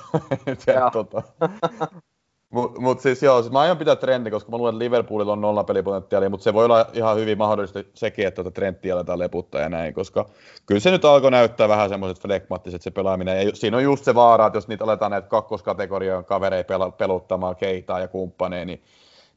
[0.93, 1.23] tota.
[2.50, 5.42] Mutta mut siis joo, siis mä aion pitää trendi, koska mä luulen, että Liverpoolilla on
[5.42, 9.62] nolla pelipotentiaalia, mutta se voi olla ihan hyvin mahdollista sekin, että tuota trendtiä aletaan leputtaa
[9.62, 10.30] ja näin, koska
[10.66, 13.48] kyllä se nyt alkoi näyttää vähän semmoiset flekmattiset se pelaaminen.
[13.48, 17.56] Ja siinä on just se vaara, että jos niitä aletaan näitä kakkoskategorian kavereita pel- peluttamaan
[17.56, 18.84] keitaa ja kumppaneja, niin,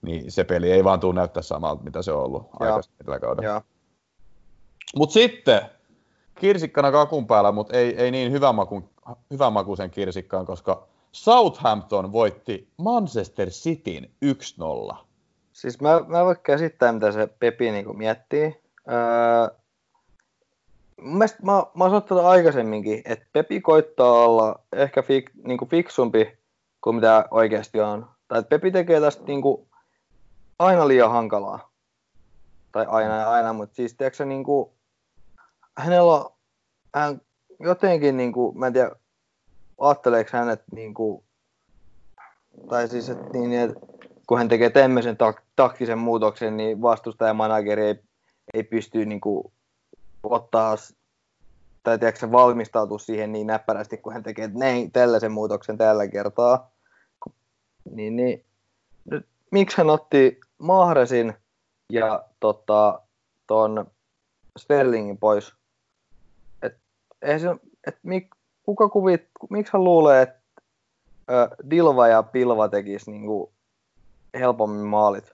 [0.02, 3.62] niin, se peli ei vaan tule näyttää samalta, mitä se on ollut aikaisemmin tällä kaudella.
[4.96, 5.60] Mutta sitten,
[6.40, 8.90] kirsikkana kakun päällä, mutta ei, ei niin hyvän, maku,
[9.30, 14.10] hyvän makuisen kirsikkaan, koska Southampton voitti Manchester Cityn
[14.94, 14.96] 1-0.
[15.52, 18.62] Siis mä, mä voin käsittää, mitä se Pepi niin miettii.
[18.90, 19.56] Öö,
[21.00, 26.38] mielestä mä, mä oon ottanut aikaisemminkin, että Pepi koittaa olla ehkä fik, niin kuin fiksumpi
[26.80, 28.10] kuin mitä oikeasti on.
[28.28, 29.68] Tai että Pepi tekee tästä niin kuin
[30.58, 31.72] aina liian hankalaa.
[32.72, 34.70] Tai aina ja aina, mutta siis tiedätkö, niin kuin,
[35.78, 36.30] hänellä on,
[36.94, 37.20] hän
[37.60, 38.90] jotenkin, niin kuin, mä en tiedä,
[39.82, 41.24] ajatteleeko hän, että niin kuin,
[42.68, 43.80] tai siis, että, niin, että
[44.26, 48.02] kun hän tekee tämmöisen tak- taktisen muutoksen, niin vastustajamanageri ei,
[48.54, 49.52] ei pysty niin kuin,
[50.22, 50.76] ottaa
[51.82, 56.70] tai tiedätkö, valmistautua siihen niin näppärästi, kun hän tekee näin, tällaisen muutoksen tällä kertaa.
[57.90, 58.44] Niin, niin
[59.04, 61.34] nyt, miksi hän otti Mahresin
[61.92, 63.00] ja tota,
[63.46, 63.86] ton
[64.58, 65.52] Sterlingin pois?
[66.62, 66.76] Et,
[67.86, 70.40] et, mik, kuka kuvit, miksi hän luulee, että
[71.70, 73.52] Dilva ja Pilva tekis niinku
[74.34, 75.32] helpommin maalit?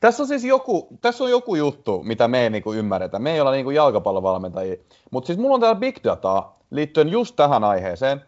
[0.00, 3.18] Tässä on siis joku, tässä on joku juttu, mitä me ei niinku ymmärretä.
[3.18, 4.76] Me ei olla niinku jalkapallovalmentajia.
[5.10, 8.20] Mutta siis mulla on täällä big data liittyen just tähän aiheeseen.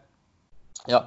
[0.87, 1.03] Ja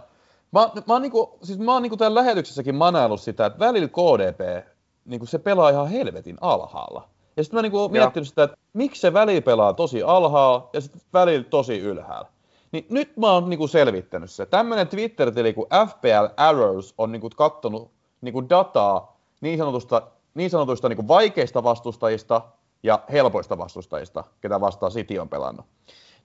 [0.52, 4.66] mä, mä oon, niinku, siis mä oon niinku täällä lähetyksessäkin manaillut sitä, että välillä KDP,
[5.04, 7.08] niinku se pelaa ihan helvetin alhaalla.
[7.36, 10.80] Ja sitten mä niinku oon miettinyt sitä, että miksi se väli pelaa tosi alhaalla ja
[10.80, 12.28] sitten välillä tosi ylhäällä.
[12.72, 14.46] Niin nyt mä oon niinku selvittänyt se.
[14.46, 17.90] Tämmönen Twitter-tili kuin FPL Arrows on niinku kattonut
[18.20, 20.02] niinku dataa niin sanotusta,
[20.34, 22.42] niin sanotuista niinku vaikeista vastustajista
[22.82, 25.66] ja helpoista vastustajista, ketä vastaan City on pelannut.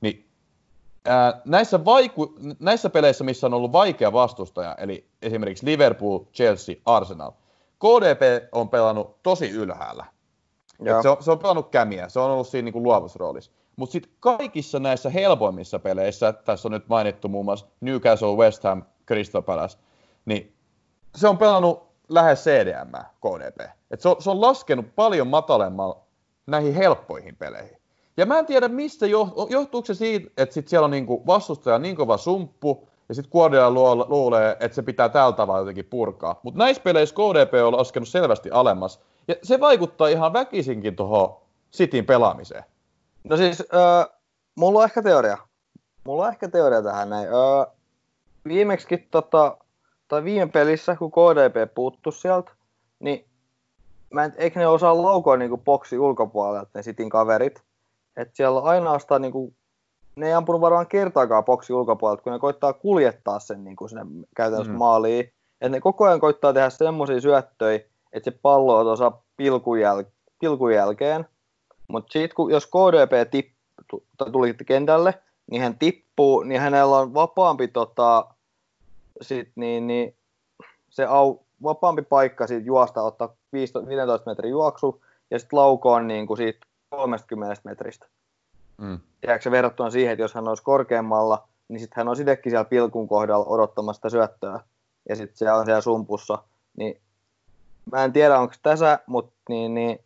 [0.02, 0.30] Niin
[1.06, 7.32] ää, näissä, vaiku, näissä peleissä, missä on ollut vaikea vastustaja, eli esimerkiksi Liverpool, Chelsea, Arsenal,
[7.80, 10.06] KDP on pelannut tosi ylhäällä.
[11.02, 13.52] Se, on, se on pelannut kämiä, se on ollut siinä niin luovusroolissa.
[13.76, 18.84] Mutta sitten kaikissa näissä helpoimmissa peleissä, tässä on nyt mainittu muun muassa Newcastle, West Ham,
[19.08, 19.78] Crystal Palace,
[20.26, 20.54] niin
[21.16, 23.70] se on pelannut lähes CDM, KDP.
[23.92, 26.02] Et se, on, se on laskenut paljon matalemmalla
[26.48, 27.78] näihin helppoihin peleihin.
[28.18, 29.06] Ja mä en tiedä, mistä
[29.50, 34.06] johtuuko se siitä, että sit siellä on niinku vastustaja niin kova sumppu, ja sitten Guardiola
[34.10, 36.40] luulee, että se pitää tällä tavalla jotenkin purkaa.
[36.44, 41.38] Mutta näissä peleissä KDP on laskenut selvästi alemmas, ja se vaikuttaa ihan väkisinkin tuohon
[41.74, 42.64] Cityn pelaamiseen.
[43.24, 44.18] No siis, äh,
[44.56, 45.38] mulla on ehkä teoria.
[46.06, 47.28] Mulla on ehkä teoria tähän näin.
[47.28, 47.74] Äh,
[48.48, 49.58] viimeksi tota,
[50.08, 52.52] tai viime pelissä, kun KDP puuttu sieltä,
[53.00, 53.26] niin
[54.14, 57.64] mä en, eikö ne osaa laukoa niin boksi ulkopuolelta, ne Cityn kaverit.
[58.18, 59.56] Että siellä ainoastaan niin kuin,
[60.16, 64.06] ne ei ampunut varmaan kertaakaan boksi ulkopuolelta, kun ne koittaa kuljettaa sen niin kuin sinne
[64.36, 64.80] käytännössä mm.
[64.80, 65.34] maaliin.
[65.62, 67.80] Että ne koko ajan koittaa tehdä semmoisia syöttöjä,
[68.18, 71.26] että se pallo on tuossa pilkun, jäl- pilkun jälkeen.
[71.88, 75.14] Mutta sitten jos KDP tippu, tuli kentälle,
[75.52, 78.26] niin hän tippuu, niin hänellä on vapaampi tota,
[79.22, 80.16] sit, niin, niin,
[80.90, 86.28] se au, vapaampi paikka siitä juosta ottaa 15, 15 metrin juoksu ja sitten laukoon niin
[86.28, 88.08] kuin siitä 30 metristä.
[88.78, 89.00] Mm.
[89.22, 93.08] Tiedätkö verrattuna siihen, että jos hän olisi korkeammalla, niin sitten hän on itsekin siellä pilkun
[93.08, 94.60] kohdalla odottamasta syöttöä.
[95.10, 96.44] Ja sitten se on siellä sumpussa.
[96.78, 97.02] Niin
[97.92, 100.00] mä en tiedä, onko tässä, mutta niin, niin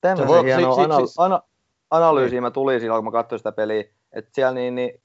[0.00, 1.42] tämmöisen voi, hienoa si, ana, si, ana,
[1.90, 2.42] analyysiä niin.
[2.42, 5.00] mä tulin silloin, kun mä katsoin sitä peliä, että siellä niin, niin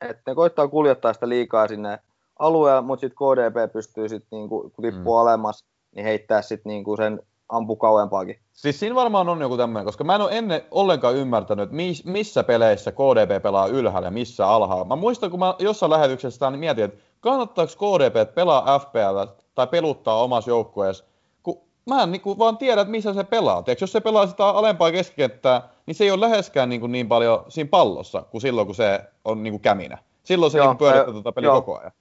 [0.00, 1.98] että ne koittaa kuljettaa sitä liikaa sinne
[2.38, 5.20] alueelle, mutta sitten KDP pystyy sitten niinku, kun tippuu mm.
[5.20, 5.64] alemmas,
[5.94, 8.38] niin heittää sitten niinku sen ampu kauempaakin.
[8.52, 12.44] Siis siinä varmaan on joku tämmöinen, koska mä en ole ennen ollenkaan ymmärtänyt, että missä
[12.44, 14.84] peleissä KDP pelaa ylhäällä ja missä alhaalla.
[14.84, 20.22] Mä muistan, kun mä jossain lähetyksessä niin mietin, että kannattaako KDP pelaa FPL tai peluttaa
[20.22, 21.04] omassa joukkueessa,
[21.42, 23.62] kun mä en niin kuin vaan tiedä, että missä se pelaa.
[23.62, 27.08] Tiedätkö, jos se pelaa sitä alempaa keskikenttää, niin se ei ole läheskään niin, kuin niin
[27.08, 29.98] paljon siinä pallossa kuin silloin, kun se on niin kuin käminä.
[30.22, 31.92] Silloin se niin pyörittää tuota peliä koko ajan.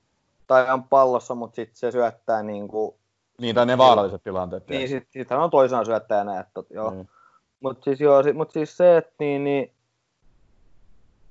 [0.47, 2.95] Tai on pallossa, mutta sitten se syöttää niin kuin...
[3.41, 4.67] Niin, tai ne vaaralliset tilanteet.
[4.67, 6.89] Niin, sitten sit hän on toisena syöttäjänä, että joo.
[6.89, 7.09] Niin.
[7.59, 9.71] Mutta siis, joo, mut siis se, että niin, niin,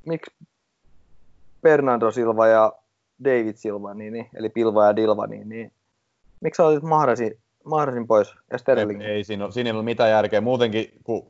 [0.07, 0.35] miksi
[1.63, 2.73] Bernardo Silva ja
[3.25, 5.73] David Silva, niin, niin, eli Pilva ja Dilva, niin, niin
[6.41, 9.03] miksi sä otit Mahresin, Mahresin pois ja Sterling?
[9.03, 10.41] Ei, ei siinä, siinä ei ole mitään järkeä.
[10.41, 11.27] Muutenkin, kun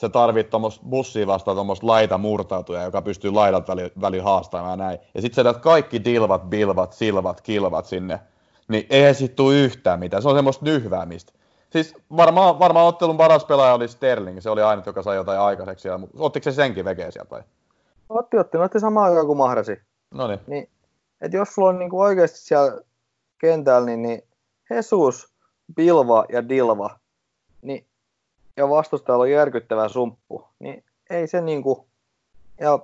[0.00, 4.76] sä tarvit tuommoista bussia vastaan tuommoista laita murtautuja, joka pystyy laidat väli, väli haastamaan ja
[4.76, 4.98] näin.
[5.14, 8.20] Ja sitten sä kaikki dilvat, bilvat, silvat, kilvat sinne
[8.68, 10.22] niin eihän siitä tule yhtään mitään.
[10.22, 11.32] Se on semmoista nyhväämistä.
[11.70, 15.88] Siis varmaan, varmaan ottelun paras pelaaja oli Sterling, se oli aina, joka sai jotain aikaiseksi
[15.98, 17.42] mutta ottiko se senkin vekeä sieltä vai?
[18.08, 19.80] Otti, otti, otti samaan aikaan kuin mahrasi.
[20.10, 20.68] No niin.
[21.20, 22.80] Niin et jos sulla on niinku oikeasti siellä
[23.40, 24.22] kentällä, niin, niin
[24.70, 25.32] Jesus,
[25.74, 26.98] Bilva ja Dilva,
[27.62, 27.86] niin,
[28.56, 31.86] ja vastustajalla on järkyttävä sumppu, niin ei se niinku,
[32.60, 32.78] ja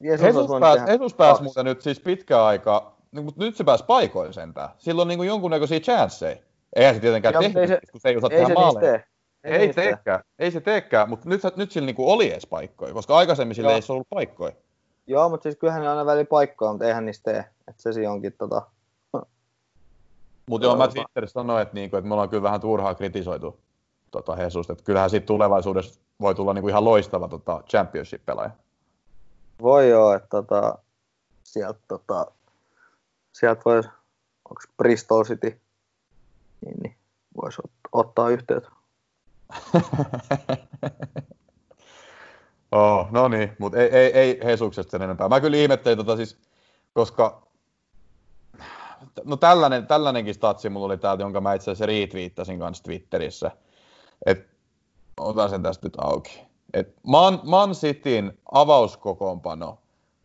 [0.00, 3.84] Jesus, Jesus pääsi pääs, pääs muuten nyt siis pitkä aika, niin, mutta nyt se pääsi
[3.84, 4.68] paikoin sentään.
[4.78, 6.36] Silloin on niinku jonkunnäköisiä chanceja.
[6.76, 8.92] Eihän se tietenkään ja, tehnyt, se, kun se ei osaa ei tehdä maaleja.
[8.92, 9.04] Tee.
[9.44, 13.16] Ei, ei teekään, ei se teekään, mutta nyt, nyt sillä niinku oli edes paikkoja, koska
[13.16, 13.76] aikaisemmin sillä Joo.
[13.76, 14.52] ei ollut paikkoja.
[15.08, 17.44] Joo, mutta siis kyllähän ne aina väli paikkoja, mutta eihän niistä tee.
[17.68, 18.62] Että se siinä onkin tota...
[20.50, 23.60] Mutta joo, mä Twitterissä sanoin, että, niinku, että me ollaan kyllä vähän turhaa kritisoitu
[24.10, 24.72] tota Hesusta.
[24.72, 28.50] Että kyllähän siitä tulevaisuudessa voi tulla niinku ihan loistava tota, championship-pelaaja.
[29.62, 30.78] Voi joo, että tota,
[31.44, 32.26] sieltä tota,
[33.32, 33.76] sieltä voi,
[34.44, 35.60] onko Bristol City,
[36.64, 36.96] niin, niin
[37.42, 38.70] voisi ot- ottaa yhteyttä.
[42.72, 45.28] oh, no niin, mutta ei, ei, ei Hesuksesta sen enempää.
[45.28, 46.38] Mä kyllä ihmettelin tota siis,
[46.94, 47.42] koska
[49.24, 53.50] no tällainen, tällainenkin statsi mulla oli täältä, jonka mä itse asiassa retweettasin kanssa Twitterissä.
[54.26, 54.46] Et,
[55.20, 56.40] otan sen tästä nyt auki.
[56.74, 59.78] Et Man, Man Cityn avauskokoonpano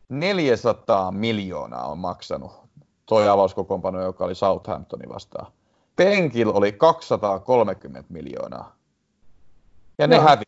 [0.09, 2.63] 400 miljoonaa on maksanut
[3.05, 5.51] toi avauskokoonpano, joka oli Southamptonin vastaan.
[5.95, 8.75] Penkil oli 230 miljoonaa.
[9.99, 10.23] Ja ne no.
[10.23, 10.43] hävi.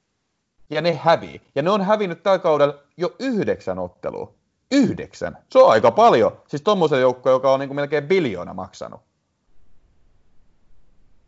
[0.70, 1.42] Ja ne hävi.
[1.56, 4.34] Ja ne on hävinnyt tällä kaudella jo yhdeksän ottelua.
[4.72, 5.38] Yhdeksän.
[5.52, 6.42] Se on aika paljon.
[6.48, 9.02] Siis tommosen joukko, joka on niin kuin melkein biljoona maksanut.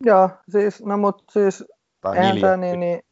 [0.00, 1.64] Joo, siis, no mut siis,
[2.00, 3.02] tai eihän niin, niin,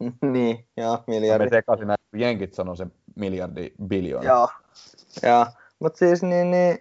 [0.32, 1.44] niin, joo, miljardi.
[1.44, 4.28] Me sekaisin näin, kun jenkit sanoo sen miljardi biljoona.
[4.28, 4.48] Joo,
[5.22, 5.46] joo.
[5.78, 6.78] Mutta siis niin, niin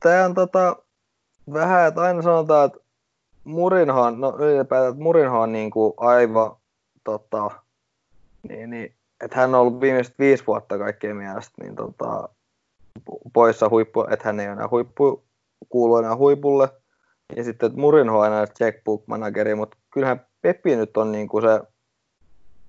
[0.00, 0.76] tämä on tota,
[1.52, 2.78] vähän, että aina sanotaan, että
[3.44, 6.56] Murinhan, no ylipäätään, Murinhan on niin kuin aivan,
[7.04, 7.50] tota,
[8.48, 12.28] niin, niin, että hän on ollut viimeiset viisi vuotta kaikkien mielestä niin tota,
[13.32, 15.24] poissa huippu, että hän ei enää huippu,
[15.68, 16.68] kuulu enää huipulle.
[17.36, 21.42] Ja sitten, että Murinho on aina checkbook manageri, mutta kyllähän Peppi nyt on niin kuin
[21.42, 21.60] se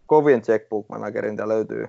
[0.05, 1.87] kovin checkbook manageri, mitä löytyy.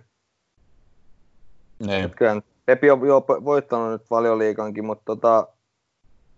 [1.79, 2.11] Niin.
[2.11, 5.49] Kyllähän Pepi on jo voittanut nyt valioliikankin, mutta tota,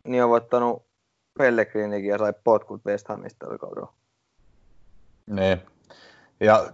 [0.05, 0.88] niin on voittanut
[1.39, 3.93] Pellegrinikin ja sai potkut West Hamista tällä kaudella.
[5.27, 5.63] Niin.
[6.41, 6.67] Ja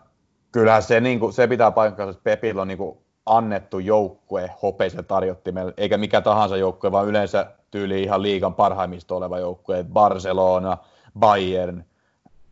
[0.52, 5.04] kyllähän se, niin kuin, se pitää paikkansa, että Pepillä on niin kuin, annettu joukkue hopeisen
[5.04, 10.76] tarjottimelle, eikä mikä tahansa joukkue, vaan yleensä tyyli ihan liigan parhaimmista oleva joukkue, Barcelona,
[11.18, 11.84] Bayern,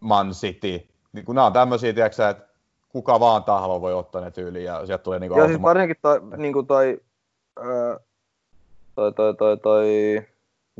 [0.01, 2.47] Man City, niin kun nämä on tämmöisiä, tiedätkö, että
[2.89, 6.21] kuka vaan tahvo voi ottaa ne tyyliin ja sieltä tulee niinku Joo, siis varsinkin toi,
[6.37, 7.01] niinku toi,
[7.65, 7.99] öö,
[8.95, 9.87] toi, toi, toi, toi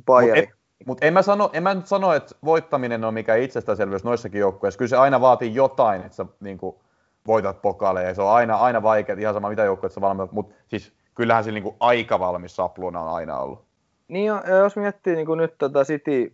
[0.05, 0.53] Bayeri.
[0.87, 4.41] Mutta mut en, mä sano, en mä nyt sano, että voittaminen on mikä itsestäänselvyys noissakin
[4.41, 4.79] joukkueissa.
[4.79, 6.81] Kyllä se aina vaatii jotain, että sä niinku,
[7.27, 8.15] voitat pokaaleja.
[8.15, 11.57] Se on aina, aina vaikea, ihan sama mitä joukkueet sä valmentat, mutta siis kyllähän sillä
[11.57, 13.65] niinku aika valmis sapluuna on aina ollut.
[14.09, 16.33] Niin ja, jos miettii niin nyt tätä City,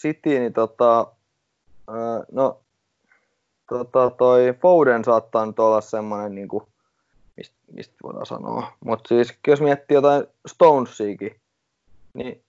[0.00, 1.06] City niin tota,
[1.88, 2.60] öö, no
[3.68, 6.64] tota, toi Foden saattaa nyt olla semmoinen, niin kuin,
[7.36, 8.72] mistä, mistä voidaan sanoa.
[8.84, 11.36] Mutta siis jos miettii jotain Stonesiakin,
[12.14, 12.42] niin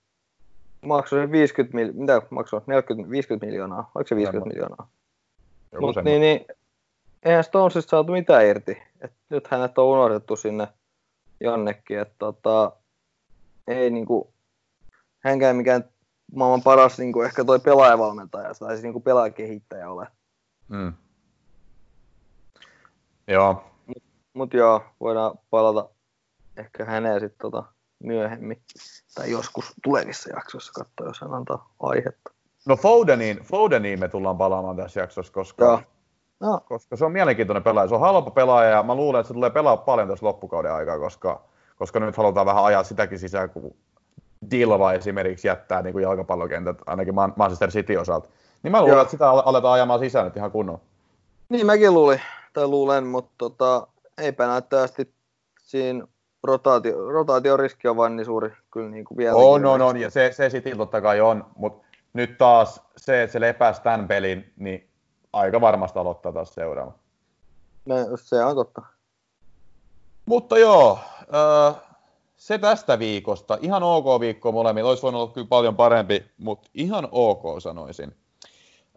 [0.84, 4.88] maksoi se 50 mil, mitä maksoi, 40, 50 miljoonaa, oliko se 50 miljoonaa?
[5.80, 6.46] Mut, niin, niin,
[7.24, 8.84] eihän Stonesista saatu mitään irti.
[9.02, 10.68] Et nyt hänet on unohdettu sinne
[11.40, 12.72] jonnekin, että tota,
[13.68, 14.34] ei niinku,
[15.20, 15.84] hänkään mikään
[16.36, 20.08] maailman paras niinku ehkä toi pelaajavalmentaja tai siis niinku pelaajakehittäjä ole.
[20.68, 20.94] Mm.
[23.28, 23.64] Joo.
[23.86, 25.90] Mut, mut joo, voidaan palata
[26.58, 27.64] ehkä häneen sitten tota
[28.04, 28.62] myöhemmin.
[29.16, 32.32] Tai joskus tulevissa jaksoissa katsoa, jos hän antaa aihetta.
[32.66, 35.82] No Fodeniin, Fodeniin me tullaan palaamaan tässä jaksossa, koska, joo.
[36.40, 36.60] No.
[36.66, 37.88] koska se on mielenkiintoinen pelaaja.
[37.88, 41.00] Se on halpa pelaaja ja mä luulen, että se tulee pelaa paljon tässä loppukauden aikaa,
[41.00, 41.42] koska,
[41.76, 43.76] koska nyt halutaan vähän ajaa sitäkin sisään, kun
[44.52, 48.30] Dilva esimerkiksi jättää niin kuin jalkapallokentät, ainakin Manchester City osalta.
[48.64, 49.02] Niin mä luulen, Joo.
[49.02, 50.80] että sitä aletaan ajamaan sisään nyt ihan kunnolla.
[51.50, 52.22] Niin mäkin luulin,
[52.54, 53.88] tai luulen, mutta tota,
[54.18, 55.14] eipä näyttävästi
[55.60, 56.08] siinä
[56.44, 59.36] rotaatio, rotaatioriski on vain niin suuri kyllä niin kuin vielä.
[59.36, 63.32] On, on, on, ja se, se sitten totta kai on, mutta nyt taas se, että
[63.32, 64.90] se lepäsi tämän pelin, niin
[65.34, 66.94] aika varmasti aloittaa taas seuraava.
[67.86, 68.82] No, se on totta.
[70.26, 71.76] Mutta joo, äh,
[72.36, 73.58] se tästä viikosta.
[73.62, 74.90] Ihan ok viikko molemmilla.
[74.90, 78.16] Olisi voinut olla kyllä paljon parempi, mutta ihan ok sanoisin.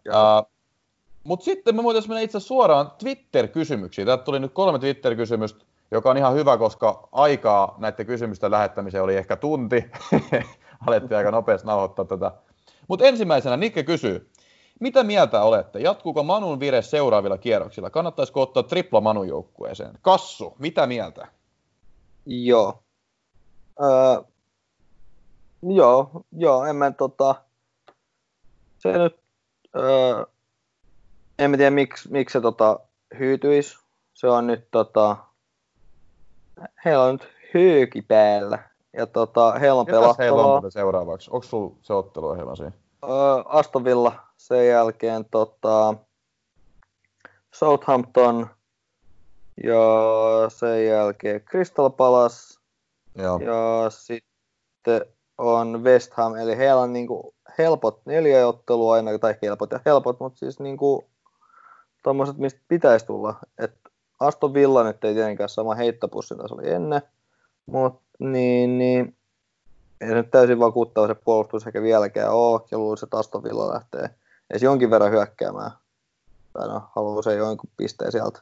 [0.07, 0.51] Uh,
[1.23, 4.05] mutta sitten me voitaisiin mennä itse suoraan Twitter-kysymyksiin.
[4.05, 5.65] Täältä tuli nyt kolme Twitter-kysymystä.
[5.91, 9.91] Joka on ihan hyvä, koska aikaa näiden kysymysten lähettämiseen oli ehkä tunti.
[10.87, 12.31] Alettiin aika nopeasti nauhoittaa tätä.
[12.87, 14.31] Mutta ensimmäisenä Nikke kysyy,
[14.79, 15.79] mitä mieltä olette?
[15.79, 17.89] Jatkuuko Manun vire seuraavilla kierroksilla?
[17.89, 19.99] Kannattaisiko ottaa tripla Manun joukkueeseen?
[20.01, 21.27] Kassu, mitä mieltä?
[22.25, 22.83] Joo.
[23.83, 24.21] Öö,
[25.63, 27.35] joo, joo, en mä tota,
[28.77, 29.19] se nyt,
[29.75, 30.25] öö,
[31.39, 32.79] en mä tiedä miksi, miksi se tota,
[33.19, 33.77] hyytyisi.
[34.13, 35.17] Se on nyt tota,
[36.85, 38.59] heillä on nyt hyyki päällä.
[38.93, 40.15] Ja tota, heillä on pelattavaa.
[40.19, 41.31] heillä on seuraavaksi?
[41.31, 42.71] Onko sulla se otteluohjelma siinä?
[43.03, 43.11] Öö,
[43.45, 45.93] Aston Villa, sen jälkeen tota,
[47.53, 48.47] Southampton
[49.63, 49.79] ja
[50.49, 52.59] sen jälkeen Crystal Palace
[53.15, 53.39] Joo.
[53.39, 55.05] ja sitten
[55.37, 60.19] on West Ham, eli heillä on niinku helpot neljä ottelua aina, tai helpot ja helpot,
[60.19, 61.09] mutta siis niinku
[62.03, 63.35] tommoset, mistä pitäisi tulla.
[63.57, 63.73] Et
[64.19, 67.01] Aston Villa nyt ei tietenkään sama heittopussi, mitä se oli ennen,
[67.65, 69.15] mutta niin, niin
[70.01, 73.73] ei se nyt täysin vakuuttava se puolustus eikä vieläkään ole, ja luulisin, että Aston Villa
[73.73, 74.09] lähtee
[74.49, 75.71] edes jonkin verran hyökkäämään.
[76.53, 78.39] Tai no, haluaa se jonkun pisteen sieltä.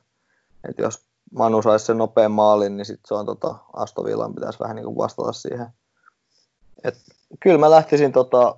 [0.70, 4.60] Et jos Manu saisi sen nopean maalin, niin sitten se on tota, Aston Villan pitäisi
[4.60, 5.68] vähän niin kuin vastata siihen.
[6.84, 6.96] Et,
[7.40, 8.56] kyllä mä lähtisin tota,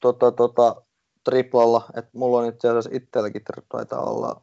[0.00, 0.82] tota, tota,
[1.24, 4.40] triplalla, että mulla on itse asiassa itselläkin taitaa olla,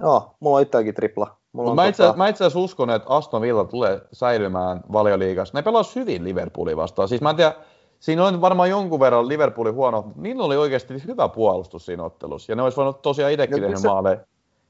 [0.00, 1.36] joo, mulla on itselläkin tripla.
[1.52, 2.16] Mulla on mä, itse, tota...
[2.18, 5.58] mä itse asiassa uskon, että Aston Villa tulee säilymään valioliigassa.
[5.58, 7.08] Ne pelasivat hyvin Liverpoolin vastaan.
[7.08, 7.54] Siis mä en tiedä,
[8.00, 12.52] siinä on varmaan jonkun verran Liverpoolin huono, mutta niillä oli oikeasti hyvä puolustus siinä ottelussa.
[12.52, 14.20] Ja ne olisi voinut tosiaan itsekin tehdä maaleja.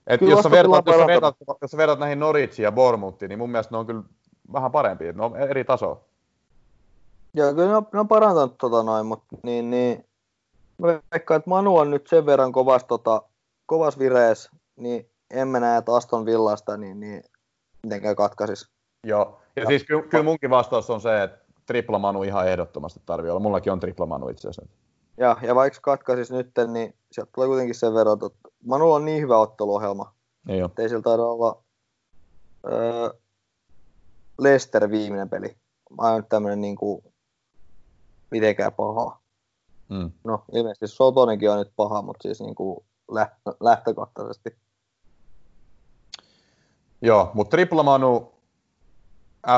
[0.06, 3.38] Et jos, sä vertaat, jos, sä vertaat, jos sä vertaat näihin Norwichiin ja Bournemouthiin, niin
[3.38, 4.02] mun mielestä ne on kyllä
[4.52, 5.12] vähän parempi.
[5.12, 6.00] Ne on eri taso.
[7.34, 10.04] Joo, kyllä ne on, ne on parantanut tota noin, mutta niin, niin,
[10.78, 13.22] mä veikkaan, että Manu on nyt sen verran kovas, tota,
[13.66, 17.22] kovas virees, niin en mä näe, että Aston Villasta niin, niin
[17.82, 18.70] mitenkään katkaisis.
[19.04, 23.00] Joo, ja, ja siis kyllä, kyllä munkin vastaus on se, että tripla Manu ihan ehdottomasti
[23.06, 23.40] tarvii olla.
[23.40, 24.76] Mullakin on tripla Manu itse asiassa.
[25.16, 29.22] Ja, ja vaikka katkaisis nyt, niin sieltä tulee kuitenkin sen verran, että Manu on niin
[29.22, 30.14] hyvä otteluohjelma.
[30.48, 31.62] Ei, ei sillä taida olla
[32.66, 33.10] öö,
[34.38, 35.56] Lester viimeinen peli.
[36.00, 37.04] Mä oon tämmönen niinku
[38.30, 39.20] mitenkään paha.
[39.88, 40.10] Mm.
[40.24, 44.56] No ilmeisesti Sotonenkin on nyt paha, mutta siis niinku lähtö, lähtökohtaisesti.
[47.02, 48.32] Joo, mutta Tripla Manu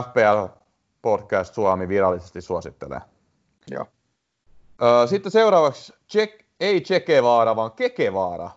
[0.02, 0.58] FPL
[1.02, 3.00] Podcast Suomi virallisesti suosittelee.
[3.70, 3.86] Joo.
[5.06, 8.50] Sitten seuraavaksi check, ei Chekevaara, vaan Kekevaara.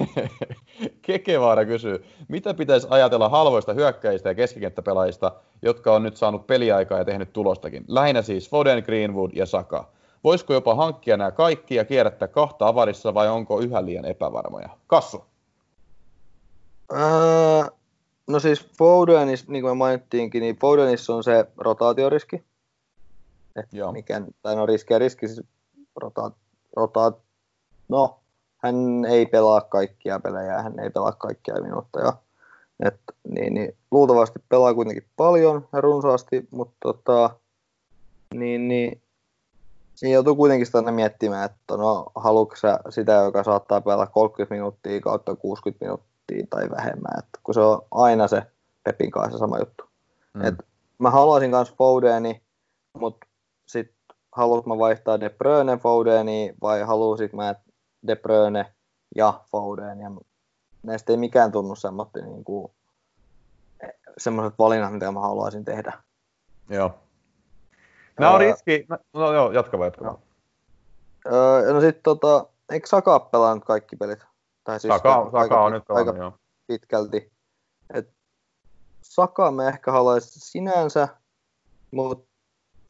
[1.02, 7.04] Kekevaara kysyy, mitä pitäisi ajatella halvoista hyökkäistä ja keskikenttäpelaajista, jotka on nyt saanut peliaikaa ja
[7.04, 7.84] tehnyt tulostakin?
[7.88, 9.88] Lähinnä siis Foden, Greenwood ja Saka.
[10.24, 14.68] Voisiko jopa hankkia nämä kaikki ja kierrättää kahta avarissa vai onko yhä liian epävarmoja?
[14.86, 15.24] Kassu.
[16.92, 17.64] Öö,
[18.32, 22.44] no siis Fodenis, niin kuin mainittiinkin, niin Fodenissa on se rotaatioriski.
[23.72, 23.92] Joo.
[23.92, 25.46] Mikä, tai no riski ja riski, siis
[25.96, 26.34] rotaat,
[26.76, 27.18] rotaat,
[27.88, 28.20] no
[28.62, 32.12] hän ei pelaa kaikkia pelejä, hän ei pelaa kaikkia minuutteja.
[32.84, 37.30] Et, niin, niin, luultavasti pelaa kuitenkin paljon ja runsaasti, mutta tota,
[38.34, 39.02] niin, niin,
[39.94, 42.54] siinä joutuu kuitenkin sitä miettimään, että no, haluatko
[42.90, 46.09] sitä, joka saattaa pelata 30 minuuttia kautta 60 minuuttia
[46.50, 48.42] tai vähemmän, että kun se on aina se
[48.84, 49.84] Pepin kanssa sama juttu.
[50.34, 50.44] Mm.
[50.44, 50.54] Et
[50.98, 52.42] mä haluaisin myös Fodeni,
[52.98, 53.26] mutta
[53.66, 53.96] sitten
[54.32, 57.54] haluaisin mä vaihtaa De Bruyne Fodeni vai haluaisin mä,
[58.06, 58.72] De Bruyne
[59.16, 60.00] ja Foden.
[60.00, 60.10] Ja
[60.82, 62.72] näistä ei mikään tunnu semmoista niin kuin,
[64.18, 65.92] semmoiset valinnat, mitä mä haluaisin tehdä.
[66.68, 66.94] Joo.
[68.18, 68.86] Nämä on riski.
[68.88, 70.18] No, no joo, jatka vaan, jatka
[71.26, 74.29] öö, no sitten tota, eikö Saka pelannut kaikki pelit?
[74.64, 76.32] Tai siis Saka, Saka aika, on nyt aika joo.
[76.66, 77.32] pitkälti.
[77.94, 78.10] Et
[79.02, 81.08] Saka me ehkä haluaisin sinänsä,
[81.90, 82.30] mutta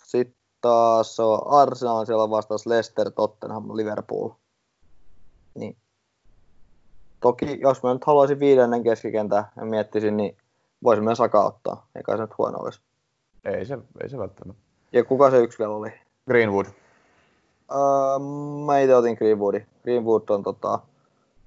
[0.02, 4.30] sitten taas on Arsenal siellä vastaus Leicester, Tottenham, Liverpool.
[5.54, 5.76] Niin.
[7.20, 10.36] Toki jos mä nyt haluaisin viidennen keskikentä ja miettisin, niin
[10.82, 11.86] voisin myös Saka ottaa.
[11.94, 12.80] Eikä se nyt huono olisi.
[13.44, 14.62] Ei se, ei se välttämättä.
[14.92, 15.92] Ja kuka se yksi vielä oli?
[16.26, 16.66] Greenwood.
[16.66, 18.18] Öö,
[18.66, 19.66] mä itse otin Greenwoodi.
[19.82, 20.78] Greenwood on tota,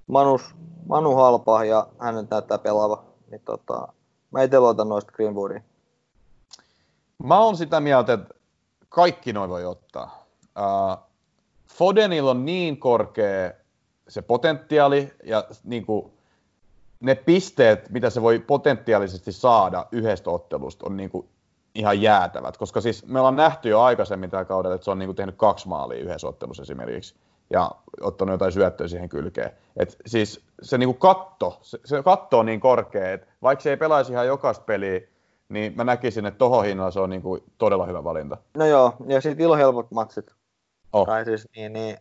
[0.06, 0.54] Manus,
[0.86, 3.04] Manu halpa ja hän nyt näyttää pelaava.
[3.30, 3.88] Niin tota,
[4.30, 5.64] mä itse luotan noista Greenwoodiin.
[7.22, 8.34] Mä oon sitä mieltä, että
[8.88, 10.26] kaikki noin voi ottaa.
[10.58, 11.04] Uh,
[11.66, 13.52] Fodenilla on niin korkea
[14.08, 16.12] se potentiaali ja niin kuin,
[17.00, 21.28] ne pisteet, mitä se voi potentiaalisesti saada yhdestä ottelusta, on niin kuin
[21.74, 22.56] ihan jäätävät.
[22.56, 25.34] Koska siis me ollaan nähty jo aikaisemmin tällä kaudella, että se on niin kuin tehnyt
[25.36, 27.14] kaksi maalia yhdessä ottelussa esimerkiksi.
[27.50, 27.70] Ja
[28.00, 29.50] ottanut jotain syöttöä siihen kylkeen.
[29.76, 33.76] Et siis se niinku katto, se, se katto on niin korkea, että vaikka se ei
[33.76, 35.00] pelaisi ihan jokaista peliä,
[35.48, 38.36] niin mä näkisin, että tohon hinnalla se on niinku todella hyvä valinta.
[38.56, 40.34] No joo, ja sitten ilo helpot matsit.
[40.92, 41.06] Oh.
[41.06, 41.98] Tai siis niin, niin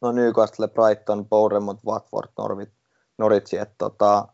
[0.00, 2.72] no Newcastle, Brighton, Bournemouth, Watford, Norwich,
[3.18, 4.28] Norwich että tota,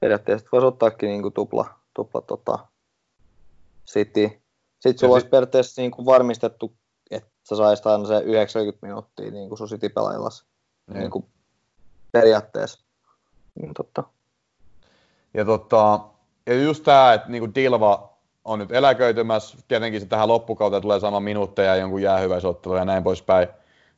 [0.00, 2.58] periaatteessa voisi ottaakin niinku tupla, tupla tota,
[3.86, 4.30] City.
[4.80, 6.72] Sitten sulla olisi periaatteessa niinku varmistettu,
[7.48, 9.68] sä saisit aina se 90 minuuttia niin kuin sun.
[10.86, 11.00] Niin.
[11.00, 11.24] niin kuin
[12.12, 12.84] periaatteessa.
[13.60, 14.04] Niin, totta.
[15.34, 16.00] Ja, tota,
[16.46, 21.20] ja just tämä, että niin Dilva on nyt eläköitymässä, tietenkin se tähän loppukauteen tulee sama
[21.20, 23.48] minuutteja jonkun jäähyväisottelu ja näin poispäin.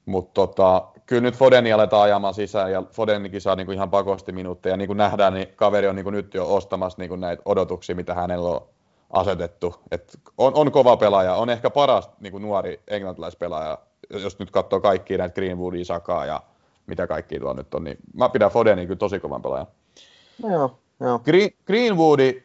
[0.07, 4.77] Mutta tota, kyllä nyt Fodeni aletaan ajamaan sisään ja Fodenikin saa niinku ihan pakosti minuutteja.
[4.77, 8.49] Niin kuin nähdään, niin kaveri on niinku nyt jo ostamassa niinku näitä odotuksia, mitä hänellä
[8.49, 8.69] on
[9.11, 9.75] asetettu.
[9.91, 13.79] Et on, on kova pelaaja, on ehkä paras niinku nuori englantilaispelaaja,
[14.11, 16.43] jos nyt katsoo kaikkia näitä Greenwoodia, Sakaa ja
[16.87, 19.67] mitä kaikki tuo nyt on, niin mä pidän Fodeni kyllä tosi kovan pelaajan.
[20.43, 21.19] No joo, joo.
[21.19, 22.43] Green, Greenwoodi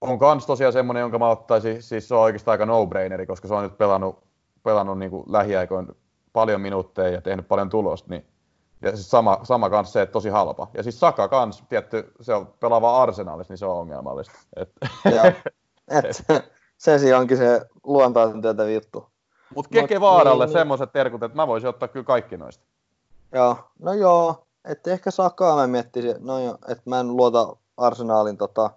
[0.00, 3.54] on kans tosiaan semmonen, jonka mä ottaisin, siis se on oikeastaan aika no-braineri, koska se
[3.54, 4.18] on nyt pelannut,
[4.62, 5.88] pelannut niin kuin lähiaikoin
[6.32, 8.26] paljon minuutteja ja tehnyt paljon tulosta, niin
[8.82, 10.68] ja siis sama, sama kanssa se, että tosi halpa.
[10.74, 14.34] Ja siis Saka kans, tietty, se on pelaava arsenaalissa, niin se on ongelmallista.
[14.56, 14.72] Et,
[15.90, 16.24] et,
[16.78, 19.06] se siinä onkin se luontaisen työtä juttu.
[19.54, 20.58] Mutta Keke Vaaralle niin, niin.
[20.58, 22.64] semmoiset terkut, että mä voisin ottaa kyllä kaikki noista.
[23.32, 28.36] Joo, no joo, että ehkä Sakaa mä miettisin, no jo, että mä en luota Arsenaalin
[28.36, 28.70] tota,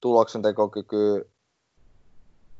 [0.00, 1.22] tuloksentekokykyä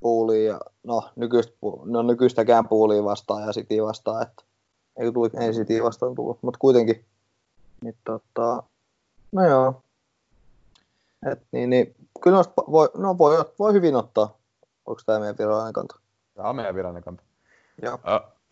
[0.00, 1.52] puuliin ja no, nykyistä,
[1.84, 4.42] no nykyistäkään puuliin vastaan ja City vastaan, että
[4.96, 7.04] ei, tuli, ei City vastaan tullut, mutta kuitenkin.
[7.84, 8.62] Niin, tota,
[9.32, 9.82] no joo.
[11.26, 14.38] Et, niin, niin, kyllä noista voi, no voi, voi hyvin ottaa.
[14.86, 15.96] Onko tämä meidän virallinen kanta?
[16.34, 17.22] Tämä on meidän virallinen kanta.
[17.82, 17.98] Joo.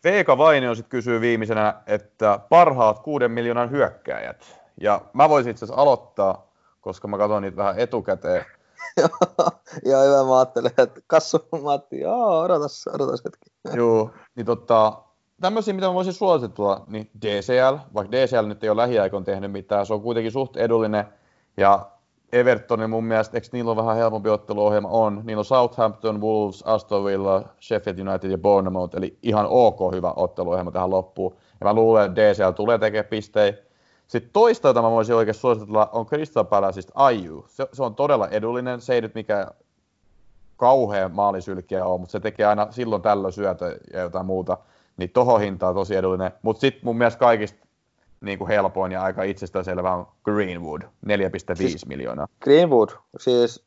[0.04, 4.60] Veika Vainio sitten kysyy viimeisenä, että parhaat kuuden miljoonan hyökkääjät.
[4.80, 6.50] Ja mä voisin itse asiassa aloittaa,
[6.80, 8.44] koska mä katson niitä vähän etukäteen.
[9.90, 10.24] Joo, hyvä.
[10.24, 13.50] Mä ajattelin, että Kassu Matti, joo, odotas, odotas hetki.
[13.78, 15.02] Joo, niin tota,
[15.40, 19.86] tämmöisiä, mitä mä voisin suositella, niin DCL, vaikka DCL nyt ei ole lähiaikoin tehnyt mitään,
[19.86, 21.04] se on kuitenkin suht edullinen,
[21.56, 21.90] ja
[22.32, 24.88] Evertonin mun mielestä, eikö niillä on vähän helpompi otteluohjelma?
[24.88, 25.20] On.
[25.24, 30.70] Niillä on Southampton, Wolves, Aston Villa, Sheffield United ja Bournemouth, eli ihan ok hyvä otteluohjelma
[30.70, 31.36] tähän loppuun.
[31.60, 33.52] Ja mä luulen, että DCL tulee tekemään pistejä.
[34.06, 37.44] Sitten toista, jota mä voisin oikein suositella, on Crystal Palaceista Ayu.
[37.48, 38.80] Se, se, on todella edullinen.
[38.80, 39.46] Se ei nyt mikä
[40.56, 44.58] kauhean maalisylkiä ole, mutta se tekee aina silloin tällöin syötä ja jotain muuta.
[44.96, 46.30] Niin toho hinta on tosi edullinen.
[46.42, 47.67] Mutta sitten mun mielestä kaikista
[48.20, 50.88] niin kuin helpoin ja aika itsestäänselvä on Greenwood, 4,5
[51.54, 52.28] siis miljoonaa.
[52.40, 52.88] Greenwood,
[53.18, 53.66] siis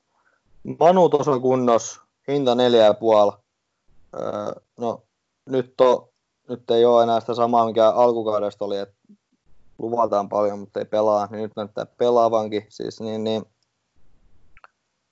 [0.80, 3.38] Manu tuossa kunnos, hinta 4,5.
[4.20, 5.04] Öö, no
[5.50, 6.08] nyt, on,
[6.50, 8.96] nyt ei ole enää sitä samaa, mikä alkukaudesta oli, että
[9.80, 12.66] luvataan paljon, mutta ei pelaa, niin nyt näyttää pelaavankin.
[12.70, 13.44] Siis, niin, niin,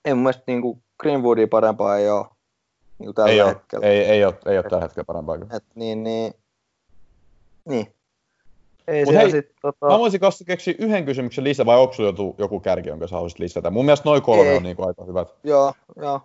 [0.04, 2.26] ei mun mielestä niin kuin Greenwoodia parempaa ei ole
[3.00, 3.86] niin tällä ei hetkellä.
[3.86, 5.36] Ole, ei, ei, ole, ei ole tällä hetkellä parempaa.
[5.56, 6.34] Et, niin, niin,
[7.64, 7.94] niin.
[8.90, 9.86] Ei Mut hei, sit, tota...
[9.86, 13.38] mä voisin kanssa keksiä yhden kysymyksen lisää, vai onko joku, joku kärki, jonka sä haluaisit
[13.38, 13.70] lisätä?
[13.70, 14.56] Mun mielestä noin kolme ei.
[14.56, 15.28] on niin kuin aika hyvät.
[15.44, 16.20] Joo, joo.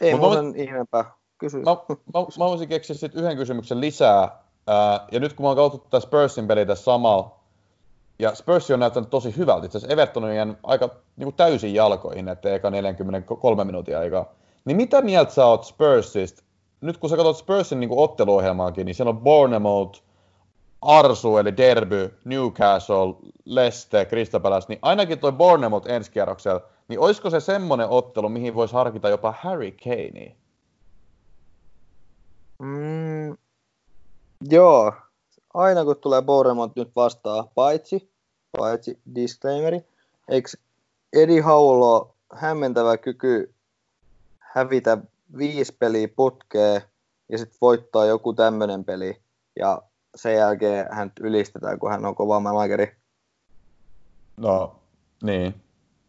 [0.00, 0.52] Ei Mut mun sen mä...
[0.56, 1.04] ihmeempää.
[1.38, 1.56] Kysy.
[1.56, 1.76] Mä,
[2.14, 5.88] mä, mä voisin keksiä sitten yhden kysymyksen lisää, Ää, ja nyt kun mä oon katsottu
[5.90, 7.40] tätä Spursin peliä tässä samalla,
[8.18, 9.66] ja Spurs on näyttänyt tosi hyvältä.
[9.66, 14.32] Itse asiassa Everton on jäänyt aika niin täysin jalkoihin, että eka 43 minuutin aikaa.
[14.64, 16.42] Niin mitä mieltä sä oot Spursista?
[16.80, 20.02] Nyt kun sä katsot Spursin niin otteluohjelmaakin, niin siellä on Bournemouth,
[20.82, 23.14] Arsu eli Derby, Newcastle,
[23.44, 28.54] Leicester, Crystal Palace, niin ainakin toi Bournemouth ensi kierroksella, niin olisiko se semmoinen ottelu, mihin
[28.54, 30.34] voisi harkita jopa Harry Kanea?
[32.58, 33.36] Mm,
[34.48, 34.92] Joo,
[35.54, 38.10] aina kun tulee Bournemouth nyt vastaan, paitsi,
[38.58, 39.80] paitsi disclaimeri,
[40.28, 40.48] eikö
[41.12, 43.54] Edi Haulo hämmentävä kyky
[44.38, 44.98] hävitä
[45.38, 46.82] viisi peliä putkeen
[47.28, 49.20] ja sitten voittaa joku tämmöinen peli
[49.56, 49.82] ja
[50.14, 52.96] sen jälkeen hän ylistetään, kun hän on kova manageri.
[54.36, 54.76] No,
[55.22, 55.54] niin.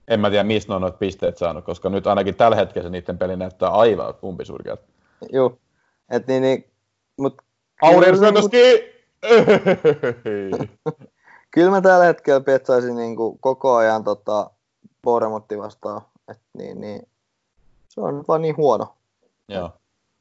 [0.07, 3.17] En mä tiedä, mistä ne on noita pisteet saanut, koska nyt ainakin tällä hetkellä niiden
[3.17, 4.83] peli näyttää aivan umpisurkealta.
[5.31, 5.57] Joo,
[6.09, 6.71] et niin, niin
[7.17, 7.43] mutta
[7.81, 8.57] Aurel syötöski!
[11.51, 14.49] Kyllä mä tällä hetkellä petsaisin niin kuin koko ajan tota,
[15.01, 16.01] Boremotti vastaan.
[16.27, 17.07] Et niin, niin,
[17.89, 18.95] se on vaan niin huono.
[19.49, 19.71] Joo.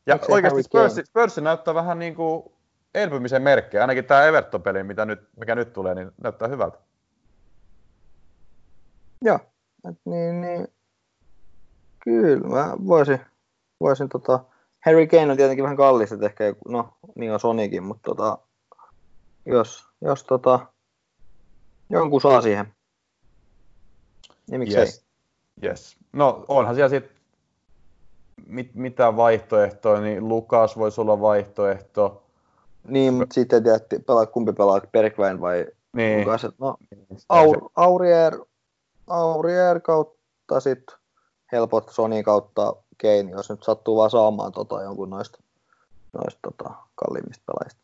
[0.07, 2.43] Ja oikeasti Spurs, Spurs näyttää vähän niin kuin
[2.95, 3.83] elpymisen merkkejä.
[3.83, 6.79] Ainakin tämä Everton-peli, mitä nyt, mikä nyt tulee, niin näyttää hyvältä.
[9.23, 9.39] Joo.
[9.91, 10.69] Et niin, niin,
[12.05, 13.21] kyllä mä voisin,
[13.81, 14.45] voisin tota,
[14.85, 18.39] Harry Kane on tietenkin vähän kallis, että ehkä joku, no niin on Sonikin, mutta tota,
[19.47, 20.67] Jos, jos tota,
[21.91, 22.75] jonkun saa siihen.
[24.51, 24.81] Niin miksei?
[24.81, 25.05] Yes.
[25.65, 25.97] yes.
[26.13, 27.17] No onhan siellä sitten
[28.47, 32.23] mit, mitä vaihtoehtoja, niin Lukas voisi olla vaihtoehto.
[32.89, 36.21] Niin, mutta sitten tiedät, pelaa, kumpi pelaa, Bergwijn vai niin.
[36.21, 36.47] Lukas.
[36.59, 36.77] No,
[37.29, 38.39] Aur, Aurier,
[39.07, 40.97] Aurier kautta sitten
[41.53, 45.39] helpot Sony kautta Kane, jos nyt sattuu vaan saamaan tota, jonkun noista,
[46.13, 47.81] noista tota, kalliimmista pelaajista.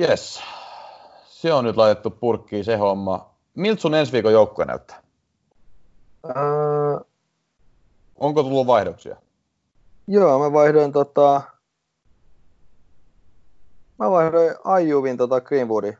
[0.00, 0.42] Yes.
[1.26, 3.30] Se on nyt laitettu purkkiin se homma.
[3.54, 5.02] Miltä sun ensi viikon joukkoja näyttää?
[6.26, 7.00] Öö...
[8.16, 9.16] Onko tullut vaihdoksia?
[10.06, 11.42] Joo, mä vaihdoin tota...
[14.02, 15.98] Mä vaihdoin Ajuvin tota Greenwoodin.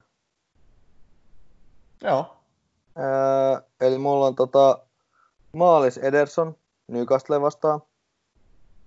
[2.02, 2.36] Joo.
[2.98, 4.78] Öö, eli mulla on tota
[5.52, 6.56] Maalis Ederson
[6.88, 7.82] Newcastle vastaan.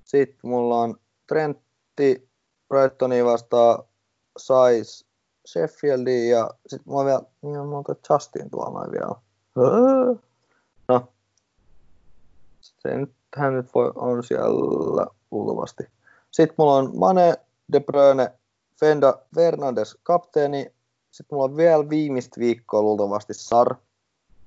[0.04, 0.96] Sitten mulla on
[1.28, 2.30] Trentti
[2.70, 3.84] Brightoni vastaan
[4.38, 5.06] Sais
[5.48, 9.16] Sheffieldiin ja sitten mulla on vielä, niin on monta Justin tuolla noin vielä.
[10.88, 11.08] No,
[12.62, 14.50] se nyt, hän nyt voi, on siellä
[15.32, 15.84] luultavasti.
[16.32, 17.34] Sitten mulla on Mane,
[17.72, 18.32] De Bruyne,
[18.80, 20.74] Fenda, Fernandes kapteeni.
[21.12, 23.76] Sitten mulla on vielä viimeistä viikkoa luultavasti Sar.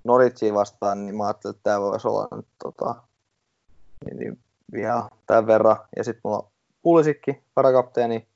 [0.04, 2.94] Noritsiin vastaan, niin mä ajattelin, että tämä voisi olla nyt tota,
[4.04, 4.38] niin, niin
[4.72, 5.76] vielä tämän verran.
[5.96, 6.48] Ja sitten mulla on
[6.82, 8.28] Pulisikki, varakapteeni,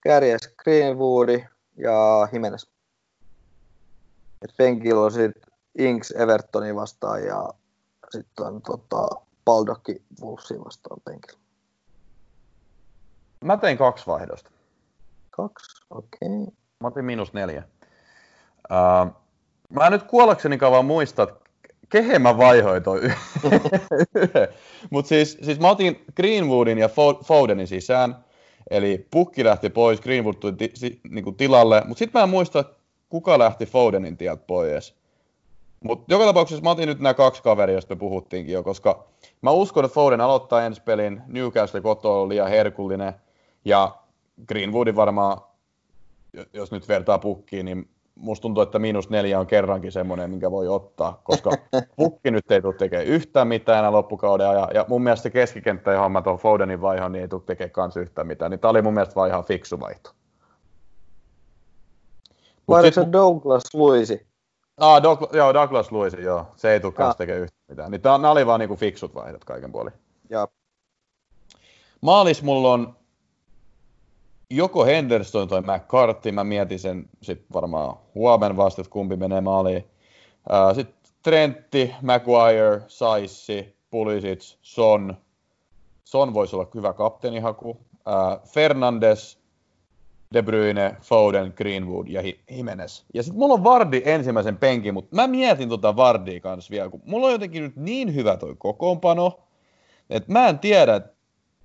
[0.00, 1.44] Kärjes, Greenwoodi
[1.76, 2.64] ja Jimenez.
[4.42, 5.42] Et penkillä on sitten
[5.78, 7.48] Inks Evertoni vastaan ja
[8.10, 9.08] sitten on tota,
[9.44, 11.38] Baldokki Wolvesin vastaan penkillä.
[13.44, 14.50] Mä tein kaksi vaihdosta.
[15.32, 16.28] Kaksi, okei.
[16.28, 16.54] Okay.
[16.80, 17.62] Mä otin miinus neljä.
[18.70, 19.12] Uh,
[19.70, 21.34] mä nyt kuollakseni kauan muista, että
[21.88, 23.00] kehen mä vaihoin toi
[24.90, 26.88] Mutta siis, siis mä otin Greenwoodin ja
[27.24, 28.24] Fodenin sisään,
[28.70, 32.64] eli pukki lähti pois, Greenwood tuli ti, si, niinku tilalle, mutta sitten mä en muista,
[33.08, 34.94] kuka lähti Fodenin tieltä pois.
[35.84, 39.04] Mutta joka tapauksessa mä otin nyt nämä kaksi kaveria, joista me puhuttiinkin jo, koska
[39.42, 43.14] mä uskon, että Foden aloittaa ensi pelin, Newcastle koto on liian herkullinen,
[43.64, 44.01] ja
[44.48, 45.38] Greenwoodin varmaan,
[46.52, 50.68] jos nyt vertaa pukkiin, niin musta tuntuu, että miinus neljä on kerrankin semmoinen, minkä voi
[50.68, 51.50] ottaa, koska
[51.96, 55.92] pukki nyt ei tule tekemään yhtään mitään enää loppukauden ja, ja mun mielestä se keskikenttä,
[55.92, 58.82] johon mä tuon Fodenin vaihon, niin ei tule tekemään kans yhtään mitään, niin tää oli
[58.82, 60.10] mun mielestä vaan ihan fiksu vaihto.
[62.68, 62.94] Vai sit...
[62.94, 64.26] se Douglas Luisi?
[64.76, 66.46] Ah, Doug, joo, Douglas Luisi, joo.
[66.56, 67.90] Se ei tule kans tekemään yhtään mitään.
[67.90, 69.92] Niin nämä oli vaan niinku fiksut vaihdot kaiken puolin.
[70.30, 70.48] Joo.
[72.00, 72.96] Maalis mulla on
[74.56, 79.84] joko Henderson tai McCarthy, mä mietin sen sitten varmaan huomen vasta, että kumpi menee maaliin.
[80.74, 85.16] Sitten Trentti, Maguire, Saissi, Pulisic, Son.
[86.04, 87.76] Son voisi olla hyvä kapteenihaku.
[88.48, 89.38] Fernandes,
[90.34, 93.02] De Bruyne, Foden, Greenwood ja Jimenez.
[93.14, 97.02] Ja sitten mulla on Vardi ensimmäisen penkin, mutta mä mietin tota Vardia kanssa vielä, kun
[97.04, 99.40] mulla on jotenkin nyt niin hyvä toi kokoonpano,
[100.10, 101.12] että mä en tiedä, että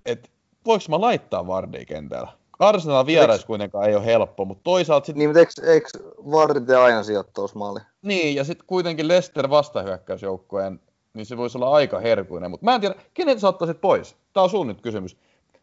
[0.05, 0.31] et,
[0.65, 2.31] voiko mä laittaa Vardia kentällä.
[2.59, 5.19] Arsenal vierais kuitenkaan ei ole helppo, mutta toisaalta sitten...
[5.19, 7.79] Niin, mutta eikö, eikö aina sijoittausmaali?
[8.01, 10.79] Niin, ja sitten kuitenkin Leicester vastahyökkäysjoukkojen,
[11.13, 12.51] niin se voisi olla aika herkuinen.
[12.51, 14.15] Mutta mä en tiedä, kenet sä ottaisit pois?
[14.33, 15.17] Tämä on sun nyt kysymys.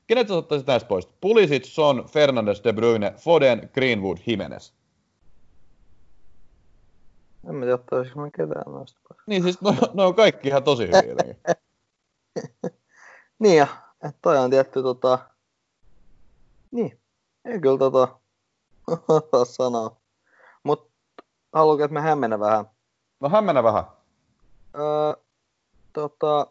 [0.07, 1.09] Kenet sä ottaisit näistä pois?
[1.21, 4.71] Pulisic, Son, Fernandes, De Bruyne, Foden, Greenwood, Jimenez.
[7.49, 9.21] En mä tiedä, ottaisinko mä ketään noista pois.
[9.27, 11.35] Niin, siis no, no on kaikki ihan tosi hyviä
[13.39, 15.19] niin ja, että toi on tietty tota,
[16.75, 17.01] niin,
[17.45, 18.09] ei kyllä tota
[19.57, 19.97] sanoa.
[20.63, 20.93] Mutta
[21.53, 22.71] haluatko, että me hämmennä vähän?
[23.21, 23.85] No hämmennä vähän.
[24.75, 25.23] Öö,
[25.93, 26.47] tota,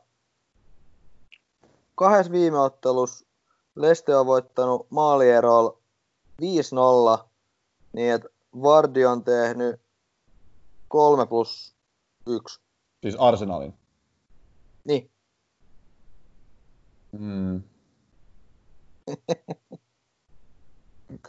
[1.95, 3.25] kahdessa viime ottelussa
[3.75, 5.77] Leste on voittanut maalierolla
[6.41, 7.25] 5-0,
[7.93, 8.29] niin että
[8.63, 9.81] Vardi on tehnyt
[10.87, 11.75] 3 plus
[12.27, 12.61] 1.
[13.01, 13.73] Siis Arsenalin?
[14.83, 15.11] Niin.
[17.11, 17.63] Mm.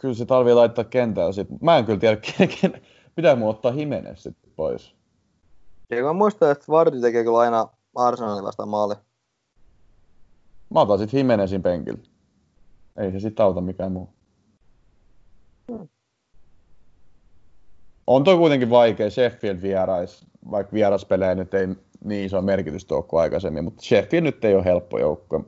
[0.01, 1.47] kyllä se tarvii laittaa kentällä sit.
[1.61, 2.17] Mä en kyllä tiedä,
[2.61, 2.81] ken,
[3.15, 4.95] pitää mun ottaa Jimenez sitten pois.
[5.89, 8.95] Ja mä muistan, että Vardy tekee kyllä aina Arsenalin vasta maali.
[10.73, 11.99] Mä otan sit Jimenezin penkillä.
[12.97, 14.09] Ei se sit auta mikään muu.
[15.71, 15.87] Hmm.
[18.07, 19.09] On toi kuitenkin vaikea.
[19.09, 21.67] Sheffield vierais, vaikka vieraspelejä nyt ei
[22.03, 25.45] niin iso merkitys tuo kuin aikaisemmin, mutta Sheffield nyt ei ole helppo joukko.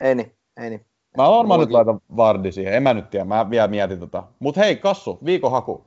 [0.00, 0.86] Ei niin, ei niin.
[1.16, 4.22] Mä varmaan nyt laitan Vardi siihen, en mä nyt tiedä, mä vielä mietin tota.
[4.38, 5.84] Mut hei, Kassu, viikon haku.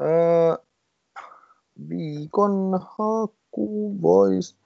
[0.00, 0.56] Öö,
[1.88, 4.56] viikon haku vois...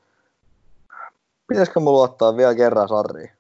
[1.47, 3.33] Pitäisikö mulla ottaa vielä kerran Sarri?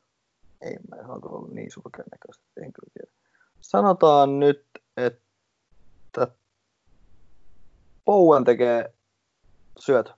[0.60, 3.12] Ei, mä en ole niin sulkeen näköistä, en kyllä tiedä.
[3.60, 6.28] Sanotaan nyt, että
[8.04, 8.92] Bowen tekee
[9.78, 10.17] syöt.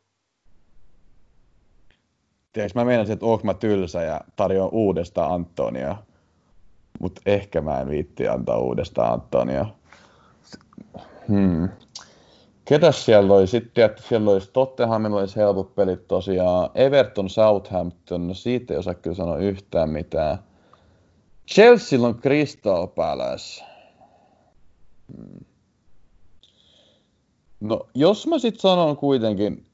[2.53, 5.97] Tiedätkö, mä meinasin, että oonko mä tylsä ja tarjoan uudestaan Antonia.
[7.01, 9.67] Mutta ehkä mä en viitti antaa uudestaan Antonia.
[11.29, 11.69] Hmm.
[12.65, 16.71] Ketäs siellä oli sitten, että siellä olisi Tottenhamilla olisi helpot pelit tosiaan.
[16.75, 20.39] Everton, Southampton, no siitä ei osaa kyllä sanoa yhtään mitään.
[21.49, 23.65] Chelsea on Crystal Palace.
[25.17, 25.45] Hmm.
[27.61, 29.67] No, jos mä sitten sanon kuitenkin,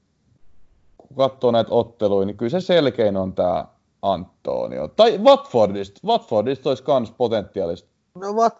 [1.08, 3.66] kun katsoo näitä otteluja, niin kyllä se selkein on tämä
[4.02, 4.88] Antonio.
[4.88, 6.00] Tai Watfordista.
[6.06, 7.88] Watfordista olisi kans potentiaalista.
[8.14, 8.54] No Wat,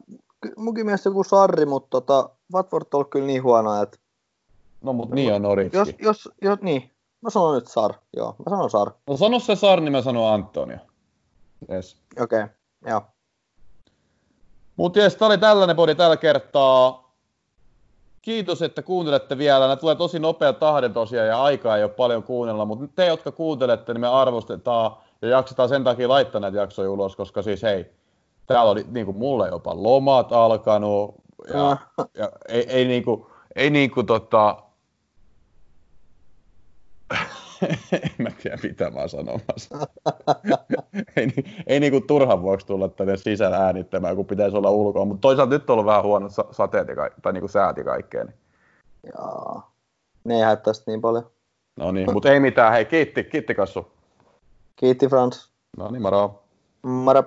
[0.57, 3.99] munkin mielestä joku Sarri, mutta tota, Watford on kyllä niin huono, että...
[4.83, 5.79] No mut niin on Noritski.
[5.79, 6.91] Jos, jos, jos, niin.
[7.21, 8.37] Mä sanon nyt Sar, joo.
[8.39, 8.91] Mä sanon Sar.
[9.07, 10.79] No sano se Sar, niin mä sanon Antonio.
[11.71, 11.97] Yes.
[12.21, 12.55] Okei, okay.
[12.87, 13.03] joo.
[14.77, 17.06] Mut jes, tää oli tällainen body tällä kertaa
[18.27, 19.61] kiitos, että kuuntelette vielä.
[19.61, 23.33] Nämä tulee tosi nopea tahden tosiaan ja aikaa ei ole paljon kuunnella, mutta te, jotka
[23.33, 27.87] kuuntelette, niin me arvostetaan ja jaksetaan sen takia laittaa näitä jaksoja ulos, koska siis hei,
[28.47, 31.15] täällä oli niin kuin mulle jopa lomat alkanut
[31.49, 31.77] ja,
[32.15, 34.63] ja ei, ei, niin kuin, ei niin kuin tota,
[38.03, 39.87] en mä tiedä mitä mä oon sanomassa.
[41.17, 41.33] ei,
[41.67, 45.71] ei niinku turhan vuoksi tulla tänne sisällä äänittämään, kun pitäisi olla ulkoa, mutta toisaalta nyt
[45.71, 48.25] on ollut vähän huonot sateet ja ka- tai niinku säät ja kaikkea.
[48.25, 48.37] Niin.
[49.19, 49.63] Joo.
[50.25, 51.31] Ne ei haittaa niin paljon.
[51.77, 52.73] No niin, mutta ei mitään.
[52.73, 53.93] Hei, kiitti, kiitti Kassu.
[54.77, 55.51] Kiitti Frans.
[55.77, 56.43] No niin, moro.
[56.83, 57.25] Moro.